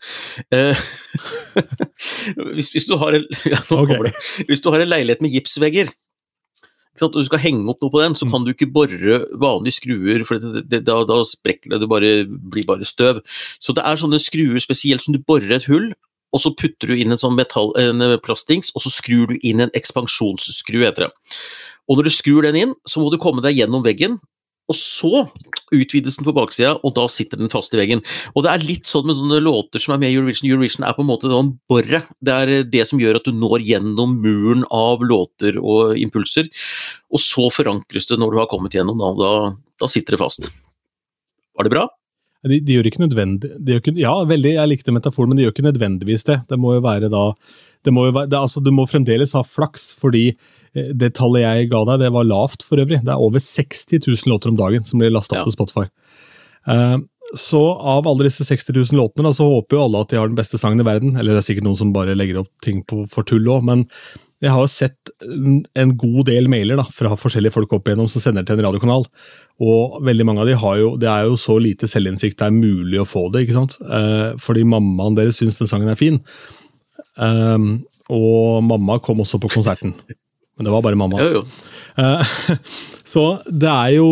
[0.52, 0.76] Eh,
[2.58, 4.12] hvis, hvis, du har en, ja, okay.
[4.50, 5.88] hvis du har en leilighet med gipsvegger
[7.00, 10.24] når du skal henge opp noe på den, så kan du ikke bore vanlige skruer,
[10.28, 13.22] for det, det, da, da, sprekker det, det bare, blir bare støv.
[13.62, 15.92] Så det er sånne skruer spesielt som du borer et hull,
[16.32, 19.60] og så putter du inn en sånn metall, en plastings, og så skrur du inn
[19.64, 21.10] en ekspansjonsskru, heter det.
[21.88, 24.20] Og når du skrur den inn, så må du komme deg gjennom veggen,
[24.70, 25.26] og så
[25.74, 28.02] utvides den på baksida, og da sitter den fast i veggen.
[28.36, 30.50] Og det er litt sånn med sånne låter som er med i Eurovision.
[30.50, 32.10] Eurovision er på en måte sånn boret.
[32.20, 36.50] Det er det som gjør at du når gjennom muren av låter og impulser,
[37.12, 39.32] og så forankres det når du har kommet gjennom, da,
[39.80, 40.48] da sitter det fast.
[41.56, 41.88] Var det bra?
[42.42, 45.44] De, de gjør ikke nødvendig de gjør ikke, Ja, veldig, jeg likte metaforen, men de
[45.44, 46.40] gjør ikke nødvendigvis det.
[46.50, 47.28] Det må jo være da
[47.86, 51.44] det må, jo være, det, altså, du må fremdeles ha flaks, fordi eh, det tallet
[51.44, 53.02] jeg ga deg, det var lavt for øvrig.
[53.02, 55.48] Det er over 60 000 låter om dagen som blir lasta opp Ja.
[55.50, 55.88] på Spotify.
[56.68, 57.00] Uh,
[57.38, 60.28] så av alle disse 60 000 låtene, da, så håper jo alle at de har
[60.28, 61.16] den beste sangen i verden.
[61.16, 63.86] Eller det er sikkert noen som bare legger opp ting på, for tull òg, men
[64.42, 68.08] jeg har jo sett en, en god del mailer da, fra forskjellige folk opp igjennom
[68.10, 69.06] som sender til en radiokanal.
[69.62, 72.56] Og veldig mange av de har jo, det er jo så lite selvinnsikt det er
[72.56, 73.44] mulig å få det.
[73.44, 73.78] ikke sant?
[73.86, 76.18] Eh, fordi mammaen deres syns den sangen er fin.
[77.20, 79.94] Um, og mamma kom også på konserten.
[80.58, 81.20] Men det var bare mamma.
[81.22, 81.44] Jo, jo.
[81.96, 82.32] Eh,
[83.12, 84.08] så det er, jo,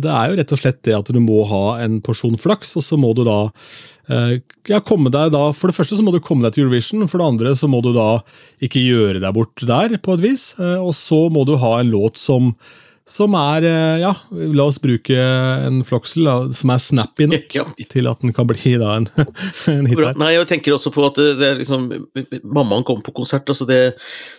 [0.00, 2.86] det er jo rett og slett det at du må ha en porsjon flaks, og
[2.86, 3.38] så må du da
[4.08, 4.38] eh,
[4.70, 7.20] ja, komme deg da, For det første så må du komme deg til Eurovision, for
[7.20, 8.08] det andre så må du da
[8.64, 10.46] ikke gjøre deg bort der, på et vis.
[10.56, 12.54] eh, Og så må du ha en låt som,
[13.08, 17.64] som er eh, Ja, la oss bruke en floksel, da, som er snappy nok Ja.
[17.90, 19.08] til at den kan bli da en,
[19.72, 20.16] en hit der.
[20.20, 21.90] Nei, jeg tenker også på at det, det er liksom
[22.42, 23.82] Mammaen kommer på konsert, altså det,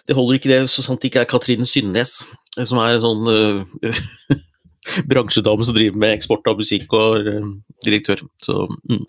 [0.07, 2.17] det holder ikke det så sant det ikke er Katrine Synnes,
[2.57, 4.35] som er en sånn uh,
[5.11, 7.51] bransjedame som driver med eksport av musikk og uh,
[7.85, 8.25] direktør.
[8.41, 9.03] Så mm.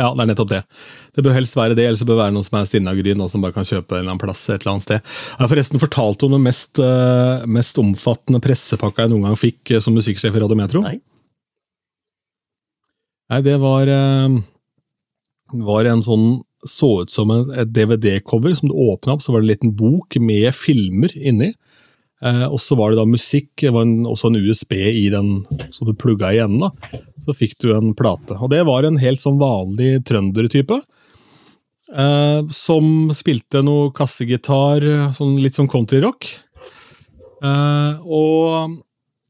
[0.00, 0.60] Ja, det er nettopp det.
[1.12, 3.28] Det bør helst være det, eller så bør det være noen som er Stinna-gryn, og
[3.28, 5.02] som bare kan kjøpe en eller annen plass et eller annet sted.
[5.04, 9.74] Jeg har forresten fortalt om den mest, eh, mest omfattende pressepakka jeg noen gang fikk
[9.74, 10.80] eh, som musikksjef i Radio Metro.
[10.86, 10.96] Nei.
[13.30, 14.38] Nei, det var, eh,
[15.66, 19.46] var en sånn Så ut som et DVD-cover som du åpna opp, så var det
[19.46, 21.54] en liten bok med filmer inni.
[22.22, 25.30] Eh, og så var det da musikk, det var en, også en USB i den,
[25.72, 26.60] så du plugga i enden.
[26.66, 27.00] da.
[27.24, 28.36] Så fikk du en plate.
[28.40, 30.80] Og det var en helt sånn vanlig trøndertype.
[31.90, 34.84] Eh, som spilte noe kassegitar,
[35.16, 36.28] sånn, litt sånn countryrock.
[37.40, 38.76] Eh, og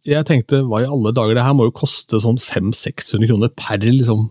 [0.08, 3.78] jeg tenkte, hva i alle dager, det her må jo koste sånn 500-600 kroner per
[3.86, 4.26] liksom,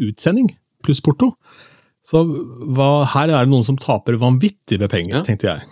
[0.00, 0.48] utsending,
[0.82, 1.32] pluss porto.
[2.06, 5.22] Så hva, her er det noen som taper vanvittig med penger, Ja.
[5.28, 5.68] tenkte jeg.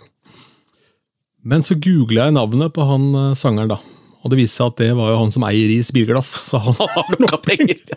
[1.43, 3.79] Men så googla jeg navnet på han eh, sangeren, da.
[4.21, 6.29] Og det viste seg at det var jo han som eier Ris bilglass.
[6.51, 7.79] Så han, har nok penger!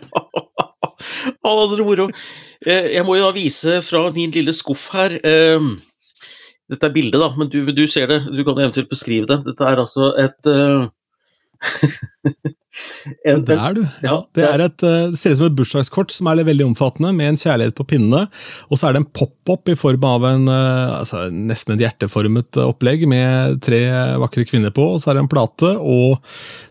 [1.45, 2.05] Han hadde det moro.
[2.65, 5.65] Eh, Jeg må jo da vise fra min lille skuff her eh,
[6.71, 8.21] Dette er bildet, da, men du, du ser det.
[8.31, 9.41] Du kan eventuelt beskrive det.
[9.45, 10.87] Dette er altså et eh,
[13.25, 13.81] en, det er du.
[14.03, 17.13] Ja, det er et, eh, det ser ut som et bursdagskort som er veldig omfattende,
[17.15, 18.25] med en kjærlighet på pinne.
[18.69, 22.59] Og så er det en pop-up i form av en, eh, altså, nesten et hjerteformet
[22.65, 23.81] opplegg med tre
[24.21, 24.89] vakre kvinner på.
[24.95, 26.19] Og så er det en plate og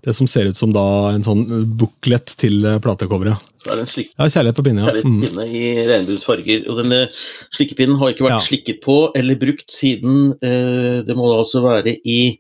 [0.05, 1.45] det som ser ut som da en sånn
[1.81, 3.41] booklet til eh, platecoveret.
[3.65, 4.85] så er det en slik Ja, kjærlighet på pinne.
[4.85, 4.93] ja.
[4.93, 5.21] Mm.
[5.25, 6.65] kjærlighetspinne i regnbuesfarger.
[6.69, 7.03] Og denne
[7.57, 8.45] slikkepinnen har ikke vært Ja.
[8.45, 12.39] slikket på eller brukt siden eh, Det må da altså være i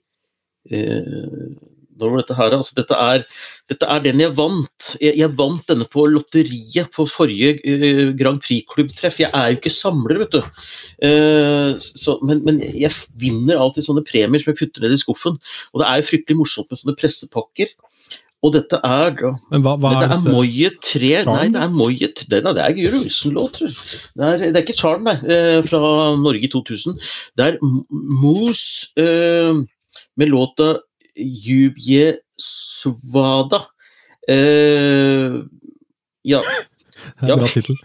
[0.70, 1.54] eh,
[2.00, 2.56] Når dette her?
[2.56, 3.24] Altså, dette, er,
[3.70, 4.88] dette er den jeg vant.
[5.02, 9.20] Jeg, jeg vant denne på lotteriet på forrige uh, Grand Prix-klubbtreff.
[9.22, 10.40] Jeg er jo ikke samler, vet du.
[11.04, 15.38] Uh, så, men, men jeg vinner alltid sånne premier som jeg putter ned i skuffen.
[15.72, 17.74] Og det er jo fryktelig morsomt med sånne pressepakker.
[18.44, 20.32] Og dette er da Men hva, hva det er dette?
[20.34, 24.00] Moje 3 Nei, det er Moje 3 Nei, det er Eurovision-låt, tror jeg.
[24.12, 25.80] Det er, det er ikke Charm, nei, eh, fra
[26.20, 26.98] Norge 2000.
[27.38, 29.62] Det er Moose eh,
[30.20, 30.74] med låta
[31.16, 33.64] Jubje Svada.
[34.30, 35.44] Uh,
[36.24, 36.40] ja.
[37.28, 37.36] ja.
[37.36, 37.76] Bra tittel.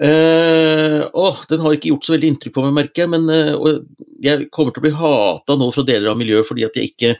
[0.00, 3.12] uh, oh, den har ikke gjort så veldig inntrykk på meg, merker jeg.
[3.12, 3.80] Men uh,
[4.22, 7.14] jeg kommer til å bli hata nå fra deler av miljøet fordi at jeg ikke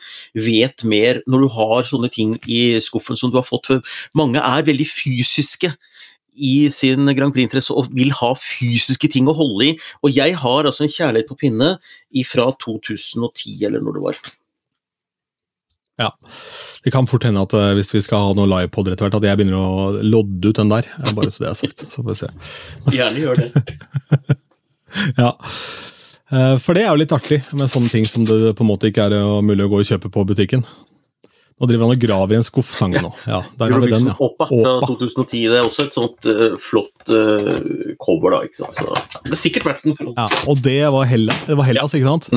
[0.46, 3.70] vet mer når du har sånne ting i skuffen som du har fått.
[3.72, 5.74] For mange er veldig fysiske
[6.40, 9.72] i sin Grand Prix-interesse og vil ha fysiske ting å holde i.
[10.04, 11.74] Og jeg har altså en kjærlighet på pinne
[12.30, 14.20] fra 2010, eller når det var.
[16.00, 16.10] Ja.
[16.84, 19.28] Det kan fort hende at eh, hvis vi skal ha noe livepod etter hvert, at
[19.28, 20.88] jeg begynner å lodde ut den der.
[21.16, 21.84] Bare så det er sagt.
[21.84, 22.30] Så får vi se.
[22.98, 23.50] Gjerne gjør det.
[25.14, 25.36] Ja.
[26.34, 28.90] Eh, For det er jo litt artig med sånne ting som det på en måte
[28.90, 30.64] ikke er eh, mulig å gå og kjøpe på butikken.
[31.60, 33.10] Nå driver han og graver i en skufftange nå.
[33.28, 34.14] Ja, der har vi den, ja.
[34.24, 35.42] Oppa fra 2010.
[35.52, 37.58] Det er også et sånt uh, flott uh,
[38.00, 38.38] cover, da.
[38.48, 38.78] ikke sant?
[38.78, 38.86] Så
[39.26, 40.24] det har sikkert vært en ja.
[40.48, 41.36] Og det var, Hella,
[41.68, 42.30] Hellas, ikke sant?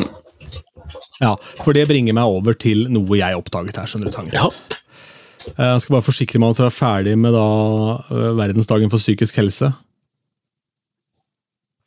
[1.21, 3.87] Ja, For det bringer meg over til noe jeg oppdaget her.
[3.89, 4.33] skjønner du, Tangen.
[4.35, 4.49] Ja.
[5.57, 7.47] Eh, Jeg skal bare forsikre meg om at jeg er ferdig med da
[8.11, 9.71] eh, verdensdagen for psykisk helse.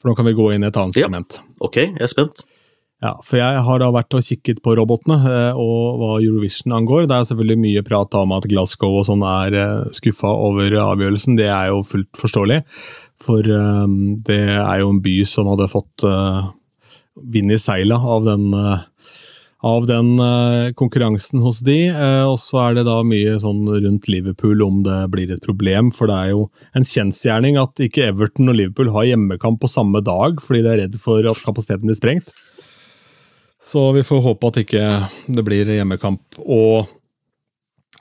[0.00, 1.06] For nå kan vi gå inn i et annet Ja.
[1.08, 1.40] segment.
[1.64, 2.44] Ok, jeg er spent.
[3.02, 7.04] Ja, for jeg har da vært og kikket på robotene eh, og hva Eurovision angår.
[7.06, 11.36] Det er selvfølgelig mye prat om at Glasgow og sånn er skuffa over avgjørelsen.
[11.36, 12.62] Det er jo fullt forståelig,
[13.20, 16.06] for det er jo en by som hadde fått
[17.22, 18.52] vind i seila av den
[19.66, 20.20] av den
[20.78, 21.88] konkurransen hos de,
[22.28, 26.12] og så er det da mye sånn rundt Liverpool om det blir et problem, for
[26.12, 26.44] det er jo
[26.76, 30.80] en kjensgjerning at ikke Everton og Liverpool har hjemmekamp på samme dag fordi de er
[30.84, 32.36] redd for at kapasiteten blir sprengt.
[33.66, 34.84] Så vi får håpe at ikke
[35.34, 36.38] det blir hjemmekamp.
[36.44, 36.86] Og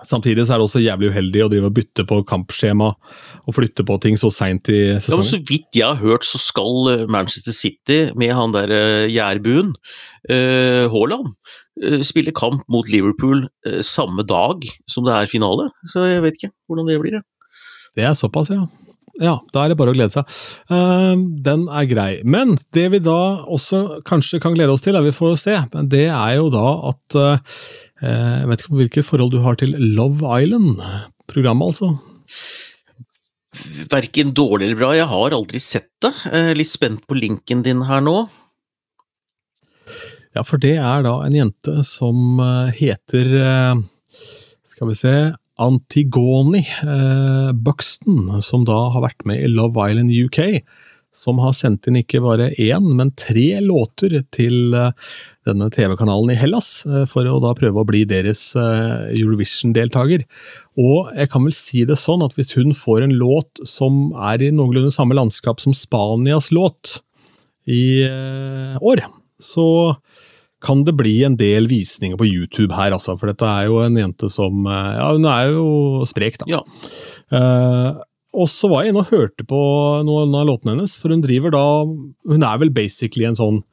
[0.06, 3.86] Samtidig så er det også jævlig uheldig å drive og bytte på kampskjema og flytte
[3.88, 5.12] på ting så seint i sesongen.
[5.14, 8.74] Ja, men så vidt jeg har hørt, så skal eh, Manchester City med han der
[9.12, 9.74] gjærbuen, jærbuen,
[10.32, 11.34] uh, Haaland,
[11.84, 15.70] uh, spille kamp mot Liverpool uh, samme dag som det er finale.
[15.92, 17.22] Så jeg vet ikke hvordan det blir.
[17.96, 18.66] Det er såpass, ja.
[19.22, 20.28] Ja, da er det bare å glede seg.
[20.68, 22.10] Uh, den er grei.
[22.28, 25.88] Men det vi da også kanskje kan glede oss til, er vi får se, men
[25.92, 27.62] det er jo da at uh,
[28.02, 30.82] Jeg vet ikke hvilket forhold du har til Love Island,
[31.32, 31.94] programmet altså?
[33.92, 36.12] Verken dårlig eller bra, jeg har aldri sett det.
[36.60, 38.18] Litt spent på linken din her nå.
[40.36, 43.30] Ja, for det er da en jente som eh, heter
[44.68, 45.14] Skal vi se
[45.62, 50.42] Antigoni eh, Buxton, som da har vært med i Love Island UK.
[51.16, 54.92] Som har sendt inn ikke bare én, men tre låter til eh,
[55.48, 60.26] denne TV-kanalen i Hellas, eh, for å da prøve å bli deres eh, Eurovision-deltaker.
[60.84, 64.44] Og jeg kan vel si det sånn at hvis hun får en låt som er
[64.44, 66.98] i noenlunde samme landskap som Spanias låt
[67.72, 68.06] i
[68.86, 69.00] år,
[69.42, 69.96] så
[70.66, 73.16] kan det bli en del visninger på YouTube her, altså.
[73.20, 75.70] For dette er jo en jente som eh, Ja, hun er jo
[76.10, 76.50] sprek, da.
[76.58, 76.64] Ja.
[77.34, 78.02] Uh,
[78.36, 79.62] og så var jeg inne og hørte på
[80.08, 83.64] noen av låtene hennes, for hun driver da Hun er vel basically en sånn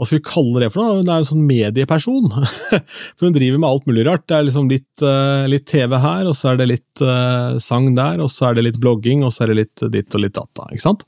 [0.00, 1.02] hva skal vi kalle det for noe?
[1.02, 2.24] Hun er en sånn medieperson.
[3.16, 4.24] for hun driver med alt mulig rart.
[4.26, 7.86] Det er liksom litt, uh, litt TV her, og så er det litt uh, sang
[7.94, 10.34] der, og så er det litt blogging, og så er det litt ditt og litt
[10.34, 10.64] datt.
[10.72, 11.04] Ikke sant?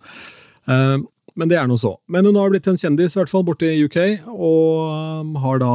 [0.70, 1.00] Uh,
[1.38, 1.94] men det er nå så.
[2.10, 3.98] Men hun har blitt en kjendis, i hvert fall borte i UK,
[4.30, 5.72] og um, har da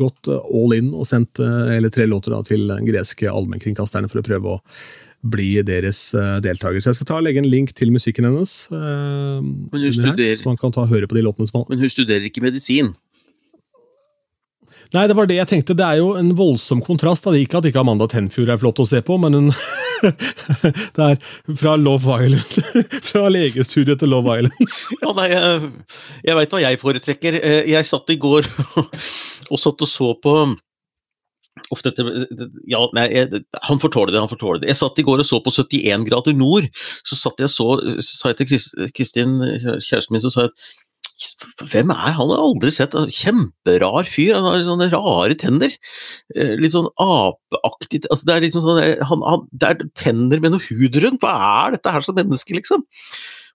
[0.00, 4.22] gått all in og sendt uh, eller tre låter da, til den greske allmennkringkasterne for
[4.22, 4.60] å prøve å
[5.34, 6.80] bli deres uh, deltaker.
[6.80, 10.86] Så jeg skal ta legge en link til musikken hennes, her, så man kan ta
[10.86, 12.94] og høre på de låtene som Men hun studerer ikke medisin?
[14.94, 15.74] Nei, det var det jeg tenkte.
[15.74, 17.26] Det er jo en voldsom kontrast.
[17.26, 19.48] Det ikke at ikke Amanda Tenfjord er flott å se på, men hun
[20.94, 21.16] Det er
[21.56, 22.76] fra Love Island.
[23.08, 24.76] fra legestudiet til Love Island.
[25.02, 25.72] ja, nei, jeg,
[26.28, 27.40] jeg veit hva jeg foretrekker.
[27.40, 28.46] Eh, jeg satt i går
[29.50, 30.36] og satt og så på
[31.84, 32.04] dette
[32.70, 34.70] Ja, nei, jeg, han får tåle det, han får tåle det.
[34.70, 36.70] Jeg satt i går og så på 71 grader nord.
[37.02, 37.68] Så satt jeg så,
[38.04, 39.38] sa jeg til Kristin,
[39.80, 40.68] kjæresten min, så sa jeg at
[41.62, 42.16] hvem er han?
[42.18, 42.96] Han har aldri sett.
[43.14, 44.34] Kjemperar fyr.
[44.36, 45.76] Han har sånne rare tenner.
[46.34, 50.54] Eh, litt sånn apeaktig altså Det er liksom sånn, han, han, det er tenner med
[50.54, 51.22] noe hud rundt.
[51.22, 51.34] Hva
[51.66, 52.82] er dette her som menneske, liksom?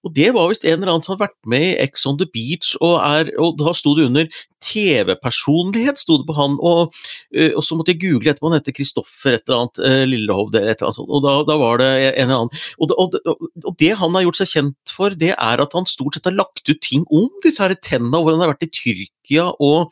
[0.08, 2.28] Og det var visst en eller annen som hadde vært med i Ex on the
[2.32, 4.30] Beach, og, er, og da sto det under
[4.64, 6.96] TV-personlighet, sto det på han, og,
[7.36, 10.62] eh, og, så måtte jeg google etterpå, han heter Kristoffer et eller annet, Lillehov, Lillehovde
[10.62, 12.64] eller et eller annet sånt, og da, da, var det en eller annen.
[12.80, 16.32] Og, og, det han har gjort seg kjent for, det er at han stort sett
[16.32, 19.92] har lagt ut ting om disse her tennene, hvor han har vært i Tyrkia og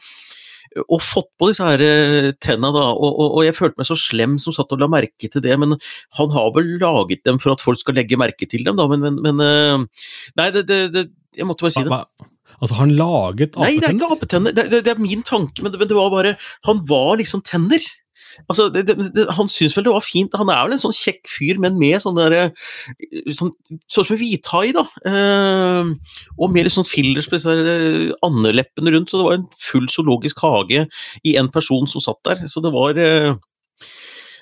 [0.86, 2.86] og fått på disse her eh, tenna, da.
[2.94, 5.58] Og, og, og, jeg følte meg så slem som satt og la merke til det,
[5.60, 5.76] men
[6.20, 9.04] han har vel laget dem for at folk skal legge merke til dem, da, men,
[9.04, 11.06] men, men eh, Nei, det, det, det,
[11.38, 12.02] jeg måtte bare si det.
[12.58, 13.68] Altså, han laget apetenner?
[13.68, 16.36] Nei, det er ikke apetenner, det, det, er min tanke, men, men det var bare
[16.66, 17.84] Han var liksom tenner.
[18.46, 20.36] Altså, det, det, han syns vel det var fint.
[20.38, 22.74] Han er vel en sånn kjekk fyr, men med sånn der eh,
[23.34, 23.52] sånn,
[23.90, 24.84] sånn som hvithai, da.
[25.10, 25.92] Eh,
[26.38, 29.12] og med litt sånn fillers på eh, andeleppene rundt.
[29.12, 30.86] Så det var en full zoologisk hage
[31.26, 32.46] i en person som satt der.
[32.52, 33.34] Så det var eh,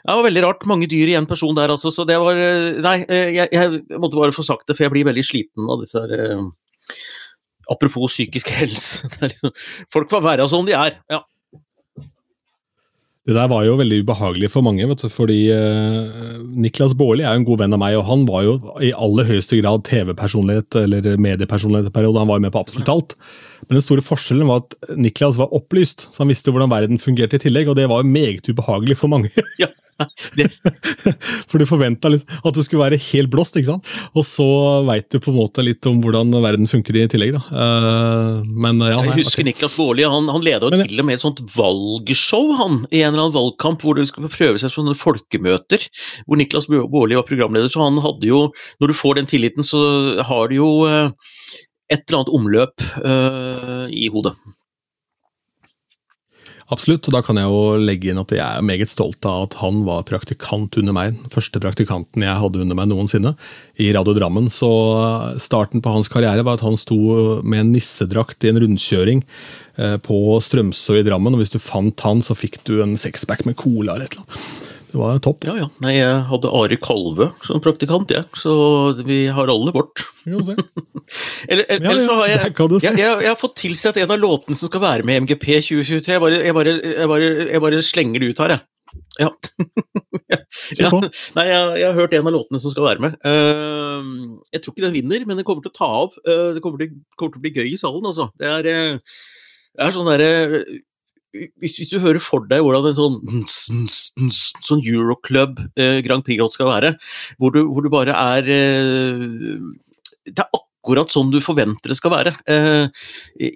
[0.06, 0.68] det var veldig rart.
[0.70, 1.94] Mange dyr i én person der, altså.
[1.94, 5.08] Så det var eh, Nei, jeg, jeg, måtte bare få sagt det, for jeg blir
[5.08, 6.52] veldig sliten av disse her
[7.72, 9.08] Apropos psykisk helse.
[9.24, 9.56] Liksom,
[9.94, 11.00] folk får være sånn de er.
[11.10, 11.24] ja.
[13.26, 17.42] Det der var jo veldig ubehagelig for mange, du, fordi eh, Niklas Baarli er jo
[17.42, 18.54] en god venn av meg, og han var jo
[18.86, 22.22] i aller høyeste grad TV-personlighet eller mediepersonlighet en periode.
[22.22, 23.16] Han var jo med på absolutt alt.
[23.66, 27.40] Men den store forskjellen var at Niklas var opplyst, så han visste hvordan verden fungerte
[27.40, 29.34] i tillegg, og det var meget ubehagelig for mange.
[29.62, 29.72] Ja,
[30.38, 30.48] det.
[31.50, 33.92] for du forventa at du skulle være helt blåst, ikke sant?
[34.16, 34.48] og så
[34.88, 37.36] veit du på en måte litt om hvordan verden funker i tillegg.
[37.38, 37.44] da.
[37.52, 39.50] Uh, men ja, nei, Jeg husker okay.
[39.50, 43.14] Niklas Baarli, han, han leda jo til og med et sånt valgshow han, i en
[43.14, 45.88] eller annen valgkamp hvor det skulle prøve seg sånne folkemøter,
[46.26, 47.72] hvor Niklas Baarli var programleder.
[47.72, 48.46] Så han hadde jo,
[48.82, 49.82] når du får den tilliten, så
[50.26, 51.10] har du jo uh,
[51.92, 54.36] et eller annet omløp uh, i hodet.
[56.74, 59.58] Absolutt, og da kan jeg jo legge inn at jeg er meget stolt av at
[59.60, 61.14] han var praktikant under meg.
[61.14, 63.36] Den første praktikanten jeg hadde under meg noensinne
[63.78, 64.50] i Radio Drammen.
[64.50, 64.70] Så
[65.42, 66.98] starten på hans karriere var at han sto
[67.46, 69.22] med en nissedrakt i en rundkjøring
[69.78, 73.46] eh, på Strømsø i Drammen, og hvis du fant han, så fikk du en sexpack
[73.46, 74.74] med cola eller et eller annet.
[74.96, 75.44] Det var topp.
[75.44, 75.66] Ja, ja.
[75.84, 78.24] Nei, jeg hadde Are Kalve som praktikant, jeg.
[78.24, 78.40] Ja.
[78.40, 78.54] Så
[79.04, 80.06] vi har alle vårt.
[81.48, 84.22] eller, eller, ja, ja, så har jeg, jeg, jeg, jeg, har fått tilsett en av
[84.22, 86.16] låtene som skal være med i MGP 2023.
[86.16, 86.78] Jeg bare, jeg bare,
[87.12, 88.66] bare, bare slenger det ut her, jeg.
[89.20, 89.30] Ja.
[90.82, 90.90] ja.
[91.36, 93.16] Nei, jeg, har hørt en av låtene som skal være med.
[93.24, 96.20] Uh, jeg tror ikke den vinner, men den kommer til å ta av.
[96.28, 98.30] Uh, det kommer til, kommer til, å bli gøy i salen, altså.
[98.40, 99.16] Det er, uh,
[99.76, 100.34] det er sånn derre
[101.36, 103.88] hvis, hvis, du hører for deg hvordan en sånn,
[104.66, 106.94] sånn Euroclub eh, Grand Prix-låt skal være,
[107.40, 109.26] hvor du, hvor du bare er eh,
[110.26, 110.65] Det er akkurat
[111.12, 112.36] sånn du forventer det skal være.
[112.48, 112.88] Eh,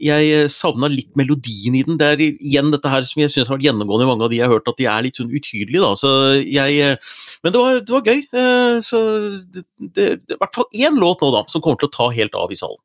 [0.02, 1.98] jeg savna litt melodien i den.
[2.00, 4.40] Det er igjen dette her som jeg syns har vært gjennomgående i mange av de
[4.40, 5.84] jeg har hørt, at de er litt sånn utydelige.
[5.86, 5.94] Da.
[6.00, 6.10] Så
[6.44, 8.22] jeg, eh, men det var, det var gøy.
[8.34, 9.00] Eh, så
[9.46, 11.98] det, det, det er i hvert fall én låt nå da, som kommer til å
[12.00, 12.82] ta helt av i salen.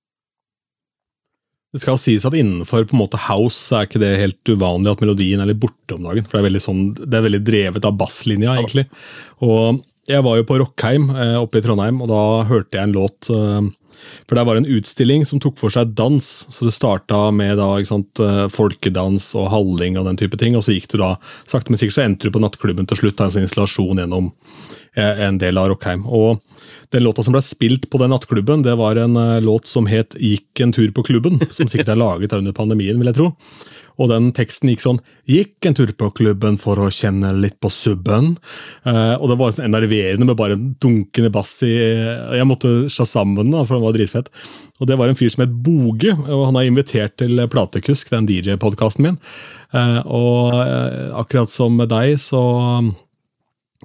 [1.74, 5.00] Det skal sies at innenfor på en måte house er ikke det helt uvanlig at
[5.02, 6.22] melodien er litt borte om dagen.
[6.22, 8.86] for Det er veldig, sånn, det er veldig drevet av basslinja, egentlig.
[9.42, 12.92] Og Jeg var jo på Rockheim eh, oppe i Trondheim, og da hørte jeg en
[12.92, 13.70] låt eh,
[14.28, 16.24] For der var en utstilling som tok for seg dans.
[16.24, 20.58] Så det starta med da, sant, eh, folkedans og halling og den type ting.
[20.58, 21.14] Og så gikk du da,
[21.50, 24.32] sakte, men sikkert så endte du på nattklubben til slutt, Da, en sånn installasjon gjennom
[24.94, 26.04] en del av Rockheim.
[26.06, 26.38] Og
[26.94, 30.14] den låta som ble spilt på den nattklubben, det var en uh, låt som het
[30.14, 33.32] 'Gikk en tur på klubben', som sikkert er laget under pandemien, vil jeg tro.
[33.94, 37.70] Og den teksten gikk sånn 'Gikk en tur på klubben for å kjenne litt på
[37.70, 38.36] subben'.
[38.86, 43.50] Uh, og det var sånn enerverende med bare en dunkende bass i Jeg måtte sammen
[43.50, 44.30] den, for den var dritfett.
[44.80, 48.26] Og det var en fyr som het Boge, og han har invitert til Platekusk, den
[48.30, 49.18] DJ-podkasten min.
[49.74, 50.54] Uh, og
[51.18, 52.42] akkurat som med deg, så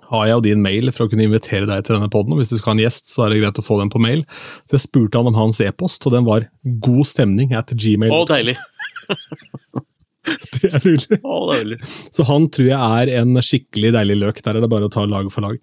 [0.10, 2.38] har jeg jo din mail for å kunne invitere deg til denne poden.
[2.39, 4.23] Hvis du skal ha en gjest, så er det greit å få den på mail.
[4.65, 8.13] Så jeg spurte han om hans e-post, og den var 'god stemning' at gmail.
[8.13, 8.58] Å, deilig.
[10.56, 11.21] det er nydelig.
[11.23, 11.80] Å, deilig.
[12.15, 14.43] Så han tror jeg er en skikkelig deilig løk.
[14.45, 15.60] Der er det bare å ta lag for lag.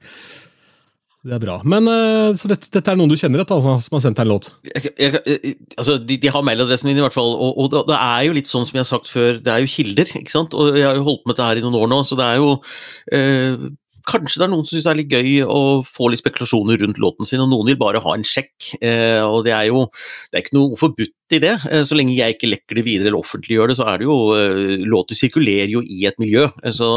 [1.27, 1.57] Det er bra.
[1.67, 4.31] Men uh, Så dette, dette, er noen du kjenner, altså, som har sendt deg en
[4.31, 4.53] låt?
[4.69, 7.33] Jeg, jeg, altså, de, de, har mailadressen din, i hvert fall.
[7.35, 9.73] Og, og, det er jo litt sånn som jeg har sagt før, det er jo
[9.73, 10.13] kilder.
[10.21, 10.55] ikke sant?
[10.55, 12.39] Og jeg har jo holdt med dette her i noen år nå, så det er
[12.39, 13.67] jo uh,
[14.07, 17.01] Kanskje det er noen som syns det er litt gøy å få litt spekulasjoner rundt
[17.03, 18.69] låten sin, og noen vil bare ha en sjekk.
[18.79, 19.87] Eh, og det er jo
[20.31, 21.55] det er ikke noe forbudt i det.
[21.71, 24.19] Eh, så lenge jeg ikke lekker det videre eller offentliggjør det, så er det jo
[24.39, 26.47] eh, Låter sirkulerer jo i et miljø.
[26.77, 26.89] Så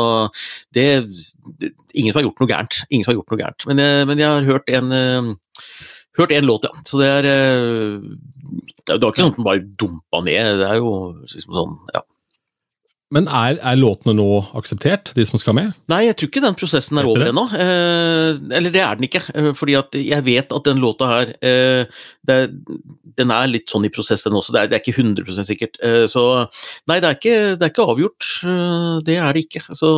[0.76, 0.86] det,
[1.58, 2.82] det, Ingen som har gjort noe gærent.
[2.90, 3.68] Ingen som har gjort noe gærent.
[3.72, 4.94] Men, men jeg har hørt en
[6.20, 6.86] hørt én låt, ja.
[6.86, 7.26] Så det er
[8.86, 10.62] Det var ikke noe som bare dumpa ned.
[10.62, 10.94] Det er jo
[11.26, 12.06] liksom sånn, ja.
[13.14, 15.74] Men er, er, låtene nå akseptert, de som skal med?
[15.90, 17.48] Nei, jeg tror ikke den prosessen er over ennå.
[17.58, 19.24] Eh, eller det er den ikke.
[19.34, 22.40] Eh, fordi at jeg vet at den låta her eh, det,
[23.18, 24.54] Den er litt sånn i prosess, den også.
[24.54, 25.82] Det er, det er ikke 100% sikkert.
[25.82, 26.26] Eh, så
[26.86, 28.32] nei, det er, ikke, det er ikke avgjort.
[28.46, 29.66] Eh, det er det ikke.
[29.74, 29.92] Så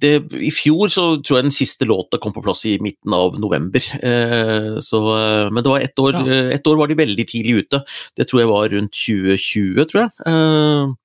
[0.00, 3.40] det, I fjor så tror jeg den siste låta kom på plass i midten av
[3.40, 3.88] november.
[4.04, 5.00] Eh, så,
[5.48, 6.40] men det var ett år, ja.
[6.60, 7.86] et år var de veldig tidlig ute.
[8.20, 10.98] Det tror jeg var rundt 2020, tror jeg.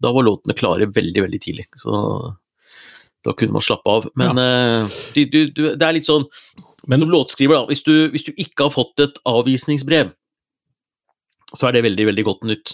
[0.00, 1.66] Da var låtene klare veldig, veldig tidlig.
[1.76, 1.92] Så
[3.24, 4.08] da kunne man slappe av.
[4.18, 4.84] Men ja.
[4.84, 6.24] uh, du, du, du, det er litt sånn
[6.88, 7.68] Men, Som låtskriver, da.
[7.68, 10.14] Hvis du, hvis du ikke har fått et avvisningsbrev,
[11.50, 12.72] så er det veldig veldig godt nytt.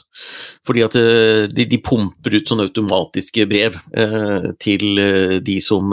[0.68, 5.00] Fordi at uh, de, de, pumper ut sånne automatiske brev uh, til
[5.42, 5.90] de som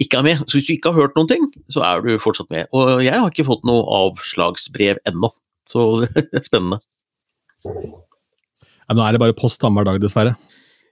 [0.00, 0.42] ikke er med.
[0.46, 2.66] Så hvis du ikke har hørt noen ting, så er du fortsatt med.
[2.74, 5.30] Og jeg har ikke fått noe avslagsbrev ennå,
[5.70, 6.82] så det er spennende.
[8.88, 10.34] Ja, nå er det bare post annenhver dag, dessverre.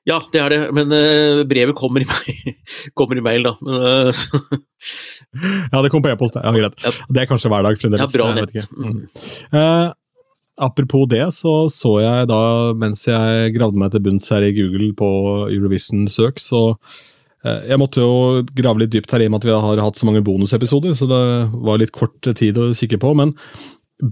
[0.07, 2.55] Ja, det er det, men uh, brevet kommer i, mail,
[2.99, 3.57] kommer i mail, da.
[3.59, 4.59] Men, uh,
[5.73, 6.77] ja, det kom på e-post, ja, greit.
[6.85, 6.93] Ja.
[7.11, 8.15] Det er kanskje hver dag fremdeles.
[8.15, 8.55] Ja, bra nett.
[8.77, 9.01] Mm.
[9.51, 9.91] Uh,
[10.63, 12.41] apropos det, så så jeg da,
[12.79, 15.11] mens jeg gravde meg til bunns her i Google på
[15.51, 16.69] Eurovision-søk, så
[17.47, 20.07] jeg måtte jo grave litt dypt her i og med at vi har hatt så
[20.09, 21.19] mange bonusepisoder, så det
[21.63, 23.13] var litt kort tid å kikke på.
[23.15, 23.37] Men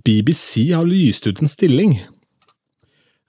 [0.04, 1.96] BBC har lyst ut en stilling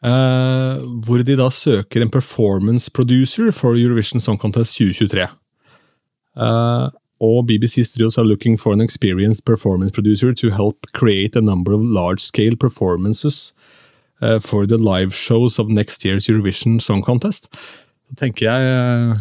[0.03, 5.23] Uh, hvor de da søker en performance producer for Eurovision Song Contest 2023.
[6.35, 6.89] Uh, eh,
[7.21, 11.73] og BBC Studios are looking for an experienced performance producer to help create a number
[11.73, 13.55] of large-scale performances
[14.21, 17.47] uh, for the live shows of next year's Eurovision Song Contest.
[18.09, 19.17] Så tenker jeg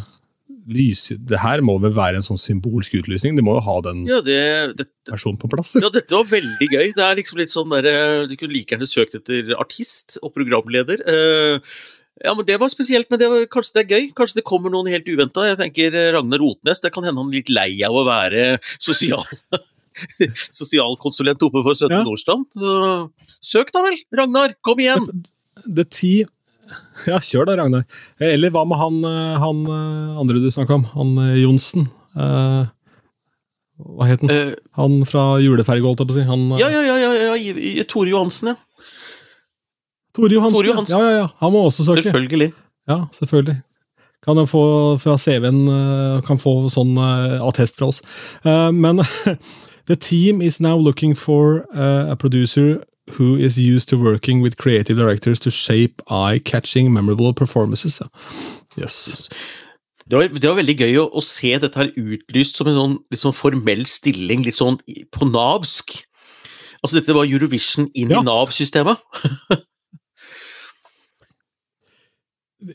[0.71, 3.37] lys, det her må vel være en sånn symbolsk utlysning?
[3.37, 4.39] De må jo ha den ja, det,
[4.79, 5.75] det, personen på plass?
[5.81, 6.95] Ja, dette var veldig gøy.
[6.97, 10.35] Det er liksom litt sånn der, eh, Du kunne like gjerne søkt etter artist og
[10.37, 11.05] programleder.
[11.05, 11.77] Eh,
[12.23, 14.05] Ja, men Det var spesielt, men det var, kanskje det er gøy?
[14.15, 15.49] Kanskje det kommer noen helt uventa?
[15.49, 19.27] Jeg tenker Ragnar Rotnes, det kan hende han er litt lei av å være sosial,
[20.61, 21.91] sosialkonsulent oppe på 17.
[21.91, 22.05] Ja.
[22.07, 22.47] Nordstrand.
[22.55, 23.11] Så
[23.43, 24.55] søk da vel, Ragnar!
[24.63, 25.11] Kom igjen!
[25.67, 26.31] The Team
[27.11, 27.85] Ja, kjør da, Ragnar.
[28.23, 30.87] Eller hva med han, eh, han eh, andre du snakka om?
[30.95, 31.89] Han eh, Johnsen?
[32.17, 32.63] Eh,
[33.85, 34.31] hva het han?
[34.31, 36.27] Eh, Han fra juleferge, holdt jeg på å si.
[36.29, 37.37] Han, eh, ja, ja, ja, ja,
[37.81, 38.57] ja, Tore Johansen, ja.
[40.15, 40.57] Tore Johansen.
[40.61, 40.97] Tore Johansen.
[40.99, 41.29] Ja, ja, ja.
[41.43, 42.07] Han må også søke.
[42.07, 42.53] Selvfølgelig.
[42.89, 43.59] Ja, selvfølgelig.
[44.25, 44.65] Kan jeg få
[45.03, 48.01] fra CV-en eh, kan få sånn eh, attest fra oss.
[48.47, 49.03] Eh, men
[49.91, 52.79] the team is now looking for eh, a producer
[53.13, 58.01] who is used to working with creative directors to shape eye-catching, memorable performances.
[58.77, 59.29] Yes.
[60.09, 62.97] Det var, det var veldig gøy å, å se dette her utlyst som en sånn,
[63.17, 64.79] sånn formell stilling, litt sånn
[65.13, 65.99] på navsk.
[66.85, 68.21] Altså dette var Eurovision inn Ja.
[68.21, 69.01] i Nav-systemet.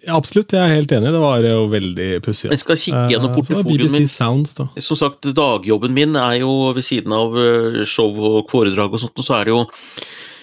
[0.04, 1.12] Ja, absolutt, jeg er helt enig.
[1.16, 2.52] Det var jo veldig pussig.
[2.54, 4.08] Jeg skal kikke gjennom Eh, BBC min.
[4.12, 4.68] Sounds, da.
[4.84, 9.18] Som sagt, dagjobben min er jo ved siden av eh, show og foredrag og sånt,
[9.18, 9.64] og så er det jo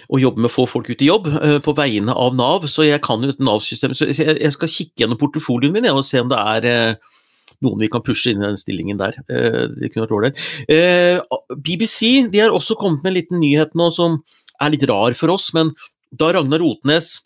[0.07, 2.87] å jobbe med å få folk ut i jobb eh, på vegne av Nav, så
[2.87, 6.31] jeg kan jo et Nav-system, Så jeg, skal kikke gjennom portefolien min og se om
[6.31, 7.17] det er eh,
[7.65, 9.19] noen vi kan pushe inn i den stillingen der.
[9.27, 10.43] Eh, det kunne vært ålreit.
[10.71, 11.21] Eh,
[11.57, 14.21] BBC de har også kommet med en liten nyhet nå som
[14.63, 15.75] er litt rar for oss, men
[16.17, 17.17] da Ragnar Rotnes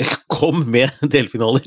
[0.40, 1.66] kom med delfinaler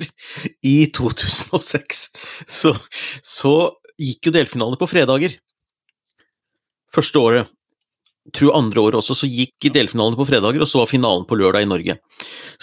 [0.65, 2.03] i 2006,
[2.49, 2.75] så,
[3.23, 3.55] så
[3.99, 5.35] gikk jo delfinalene på fredager.
[6.93, 7.51] Første året.
[8.31, 11.65] Tror andre året også, så gikk delfinalene på fredager, og så var finalen på lørdag
[11.65, 11.97] i Norge.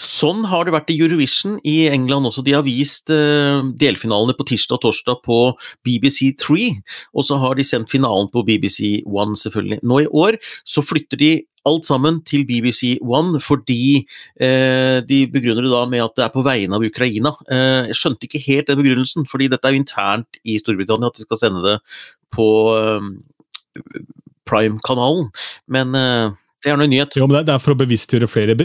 [0.01, 2.41] Sånn har det vært i Eurovision i England også.
[2.41, 5.37] De har vist eh, delfinalene på tirsdag og torsdag på
[5.85, 6.71] BBC3,
[7.13, 9.83] og så har de sendt finalen på BBC One, selvfølgelig.
[9.85, 11.31] Nå i år så flytter de
[11.69, 14.01] alt sammen til BBC One fordi
[14.41, 17.33] eh, de begrunner det da med at det er på vegne av Ukraina.
[17.51, 21.19] Eh, jeg skjønte ikke helt den begrunnelsen, fordi dette er jo internt i Storbritannia at
[21.19, 21.77] de skal sende det
[22.33, 22.47] på
[22.77, 23.09] eh,
[24.49, 25.29] Prime-kanalen.
[25.71, 27.17] Men eh, det er nå en nyhet.
[27.17, 28.55] Jo, men det- er for å bevisstgjøre flere,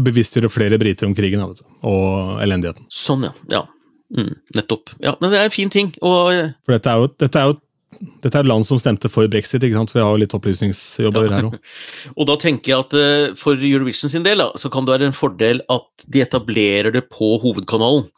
[0.00, 2.86] bevisstgjøre flere briter om krigen du, og elendigheten.
[2.92, 3.32] Sånn, ja.
[3.52, 3.66] ja.
[4.12, 4.92] Mm, nettopp.
[5.00, 5.92] Ja, men det er en fin ting.
[6.04, 7.60] Og eh, For dette er jo, dette er jo
[8.00, 9.92] dette er et land som stemte for brexit, ikke sant?
[9.92, 11.56] så vi har jo litt opplysningsjobb å gjøre her òg.
[12.18, 15.10] Og da tenker jeg at eh, for Eurovision sin del, da, så kan det være
[15.10, 18.08] en fordel at de etablerer det på hovedkanalen.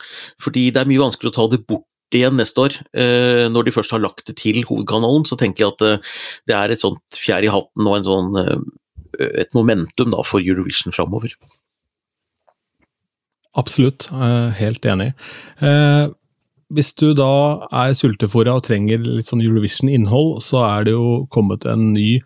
[0.43, 2.79] Fordi det er mye vanskeligere å ta det bort igjen neste år.
[2.95, 6.17] Eh, når de først har lagt det til hovedkanalen, så tenker jeg at eh,
[6.51, 8.41] det er et sånt fjær i hatten og en sånn
[9.15, 11.37] et momentum da for Eurovision framover.
[13.55, 14.09] Absolutt,
[14.59, 15.13] helt enig.
[16.73, 17.31] Hvis du da
[17.73, 22.21] er sultefòra og trenger litt sånn Eurovision-innhold, så er det jo kommet en ny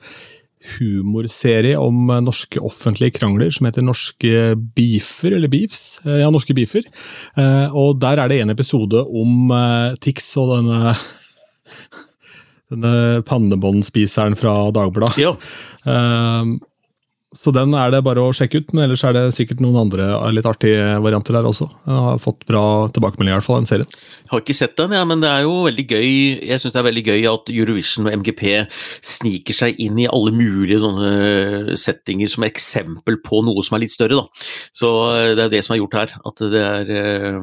[0.79, 6.01] humorserie om eh, norske offentlige krangler som heter Norske beefer, eller beefs.
[6.05, 6.83] Eh, Ja, Norske beefer.
[7.39, 9.53] Eh, Og der er det en episode om
[10.03, 10.95] Tix og denne
[12.69, 15.23] denne pannebåndspiseren fra Dagbladet.
[15.23, 15.31] Ja,
[17.37, 20.07] Så den er det bare å sjekke ut, men ellers er det sikkert noen andre
[20.33, 21.67] litt artige varianter der også.
[21.85, 23.91] Jeg har fått bra tilbakemelding i hvert fall, den serien.
[24.23, 26.09] Jeg har ikke sett den, ja, men det er jo veldig gøy
[26.49, 28.45] Jeg synes det er veldig gøy at Eurovision og MGP
[29.05, 33.93] sniker seg inn i alle mulige sånne settinger som eksempel på noe som er litt
[33.93, 34.23] større.
[34.23, 34.47] Da.
[34.81, 36.15] Så eh, det er jo det som er gjort her.
[36.33, 37.43] At det er eh,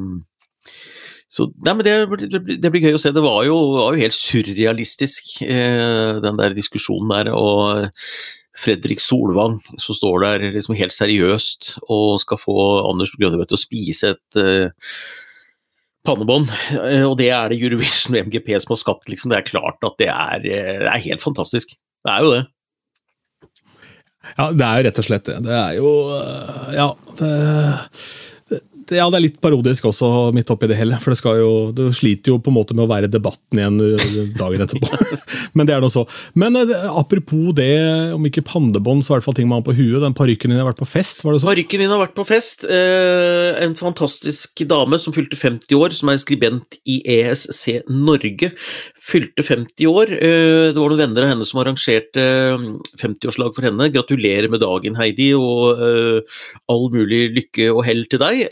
[1.36, 1.94] så, nei, men det,
[2.64, 3.14] det, blir- gøy å se.
[3.14, 7.32] Det var jo, var jo helt surrealistisk, eh, den der diskusjonen der.
[7.38, 7.92] og
[8.56, 13.62] Fredrik Solvang som står der liksom helt seriøst og skal få Anders Grønnevedt til å
[13.62, 14.90] spise et uh,
[16.08, 19.10] pannebånd, Uh, og det er det Eurovision og MGP som har skapt.
[19.12, 19.32] Liksom.
[19.32, 21.76] Det er klart at det er, uh, det er helt fantastisk.
[22.06, 22.44] Det er jo det.
[24.36, 25.36] Ja, det er jo rett og slett det.
[25.46, 25.90] Det er jo
[26.74, 26.88] Ja,
[27.20, 27.34] det,
[28.94, 30.98] ja, det er litt parodisk også, midt oppi det hele.
[31.02, 34.18] For det jo, du sliter jo på en måte med å være debatten igjen øh,
[34.38, 34.90] dagen etterpå.
[35.58, 36.06] Men det er nå så.
[36.38, 37.72] Men øh, apropos det,
[38.16, 40.02] om ikke pannebånd, så i hvert fall ting man har på huet.
[40.04, 41.50] Den parykken din har vært på fest, var det så?
[41.50, 42.68] Parykken min har vært på fest.
[42.70, 48.52] Eh, en fantastisk dame som fylte 50 år, som er skribent i ESC Norge,
[49.02, 50.14] fylte 50 år.
[50.16, 52.68] Eh, det var noen venner av henne som arrangerte eh,
[53.02, 53.90] 50-årslag for henne.
[53.94, 58.46] Gratulerer med dagen, Heidi, og eh, all mulig lykke og hell til deg.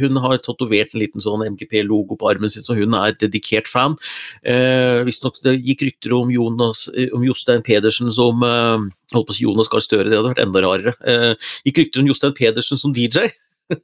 [0.00, 3.96] Hun har tatovert en liten sånn MGP-logo på armen sin, så hun er dedikert fan.
[4.42, 9.34] Eh, Visstnok det gikk rykter om, Jonas, eh, om Jostein Pedersen som eh, holdt på
[9.34, 10.94] å si Jonas Gahr Støre, det hadde vært enda rarere.
[11.04, 13.28] Eh, gikk rykter om Jostein Pedersen som DJ.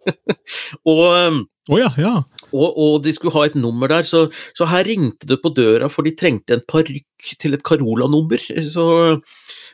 [0.90, 2.12] og, Å ja, ja.
[2.52, 4.26] og, og de skulle ha et nummer der, så,
[4.56, 8.40] så her ringte det på døra, for de trengte en parykk til et Carola-nummer.
[8.68, 8.84] Så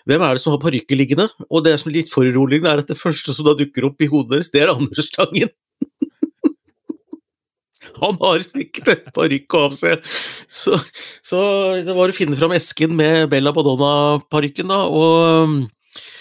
[0.09, 1.29] hvem er det som har parykker liggende?
[1.49, 4.09] Og det som er litt foruroligende, er at det første som da dukker opp i
[4.11, 5.51] hodet deres, det er Anders Tangen.
[8.01, 9.97] Han har sikkert et parykk å avse.
[10.51, 10.79] Så,
[11.27, 11.43] så
[11.87, 15.57] det var å finne fram esken med Bella Badonna-parykken, og,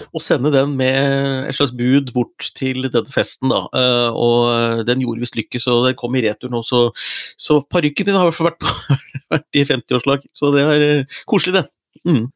[0.09, 3.65] og sende den med et slags bud bort til denne festen, da.
[3.75, 6.63] Eh, og den gjorde visst lykke, så den kom i retur nå.
[6.67, 6.87] Så,
[7.39, 8.99] så parykken min har i hvert fall vært,
[9.37, 10.89] vært i 50-årslag, så det er
[11.29, 11.67] koselig, det.
[12.07, 12.27] Mm.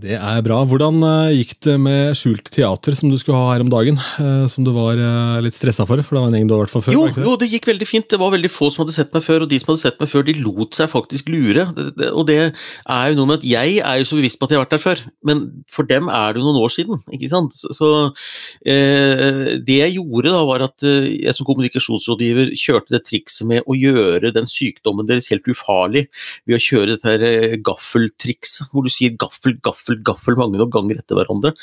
[0.00, 0.62] Det er bra.
[0.64, 3.98] Hvordan uh, gikk det med skjult teater som du skulle ha her om dagen?
[4.16, 6.00] Uh, som du var uh, litt stressa for?
[6.06, 6.94] for det var en gjeng du har vært for før?
[6.96, 7.24] Jo, det?
[7.26, 8.06] jo, det gikk veldig fint.
[8.08, 10.10] Det var veldig få som hadde sett meg før, og de som hadde sett meg
[10.12, 11.66] før, de lot seg faktisk lure.
[12.08, 14.60] Og det er jo noe med at jeg er jo så bevisst på at jeg
[14.60, 15.44] har vært der før, men
[15.76, 17.02] for dem er det jo noen år siden.
[17.12, 17.60] ikke sant?
[17.60, 17.90] Så,
[18.64, 23.76] eh, Det jeg gjorde da, var at jeg som kommunikasjonsrådgiver kjørte det trikset med å
[23.76, 26.06] gjøre den sykdommen deres helt ufarlig
[26.48, 31.00] ved å kjøre dette her gaffeltrikset, hvor du sier gaffel, gaffel, gaffel mange nok ganger
[31.00, 31.54] etter hverandre.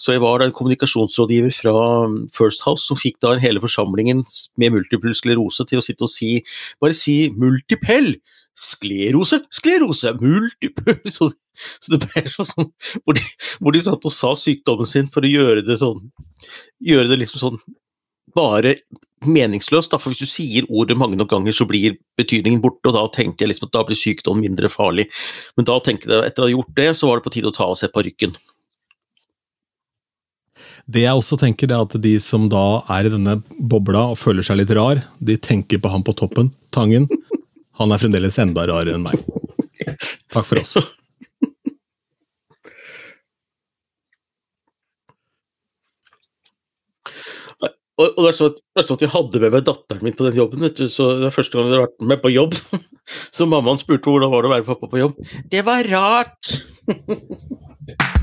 [0.00, 1.74] Så jeg var da en kommunikasjonsrådgiver fra
[2.06, 4.24] um, First House som fikk da hele forsamlingen
[4.60, 6.38] med multiple sklerose til å sitte og si
[6.82, 8.16] bare si multipel!
[8.58, 11.28] Sklerose, sklerose, multiple så,
[11.78, 12.72] så, det ble sånn
[13.04, 13.22] hvor de,
[13.62, 16.08] hvor de satt og sa sykdommen sin for å gjøre det sånn
[16.82, 17.60] Gjøre det liksom sånn
[18.34, 18.74] bare
[19.26, 22.96] meningsløst, da, for hvis du sier ordet mange nok ganger, så blir betydningen borte, og
[22.96, 25.08] da tenkte jeg liksom at da blir sykdom mindre farlig.
[25.58, 27.56] Men da tenkte jeg, etter å ha gjort det, så var det på tide å
[27.56, 28.36] ta av seg parykken.
[30.88, 34.46] Det jeg også tenker, er at de som da er i denne bobla og føler
[34.46, 37.08] seg litt rar, de tenker på han på toppen, Tangen.
[37.78, 39.20] Han er fremdeles enda rarere enn meg.
[40.32, 40.78] Takk for oss.
[47.98, 50.04] Og, og det, er sånn at, det er sånn at jeg hadde med meg datteren
[50.06, 50.62] min på den jobben.
[50.62, 52.54] vet du, så Det er første gang jeg har vært med på jobb.
[53.34, 55.22] Så mammaen spurte hvordan var det å være pappa på jobb.
[55.48, 56.58] Det var rart!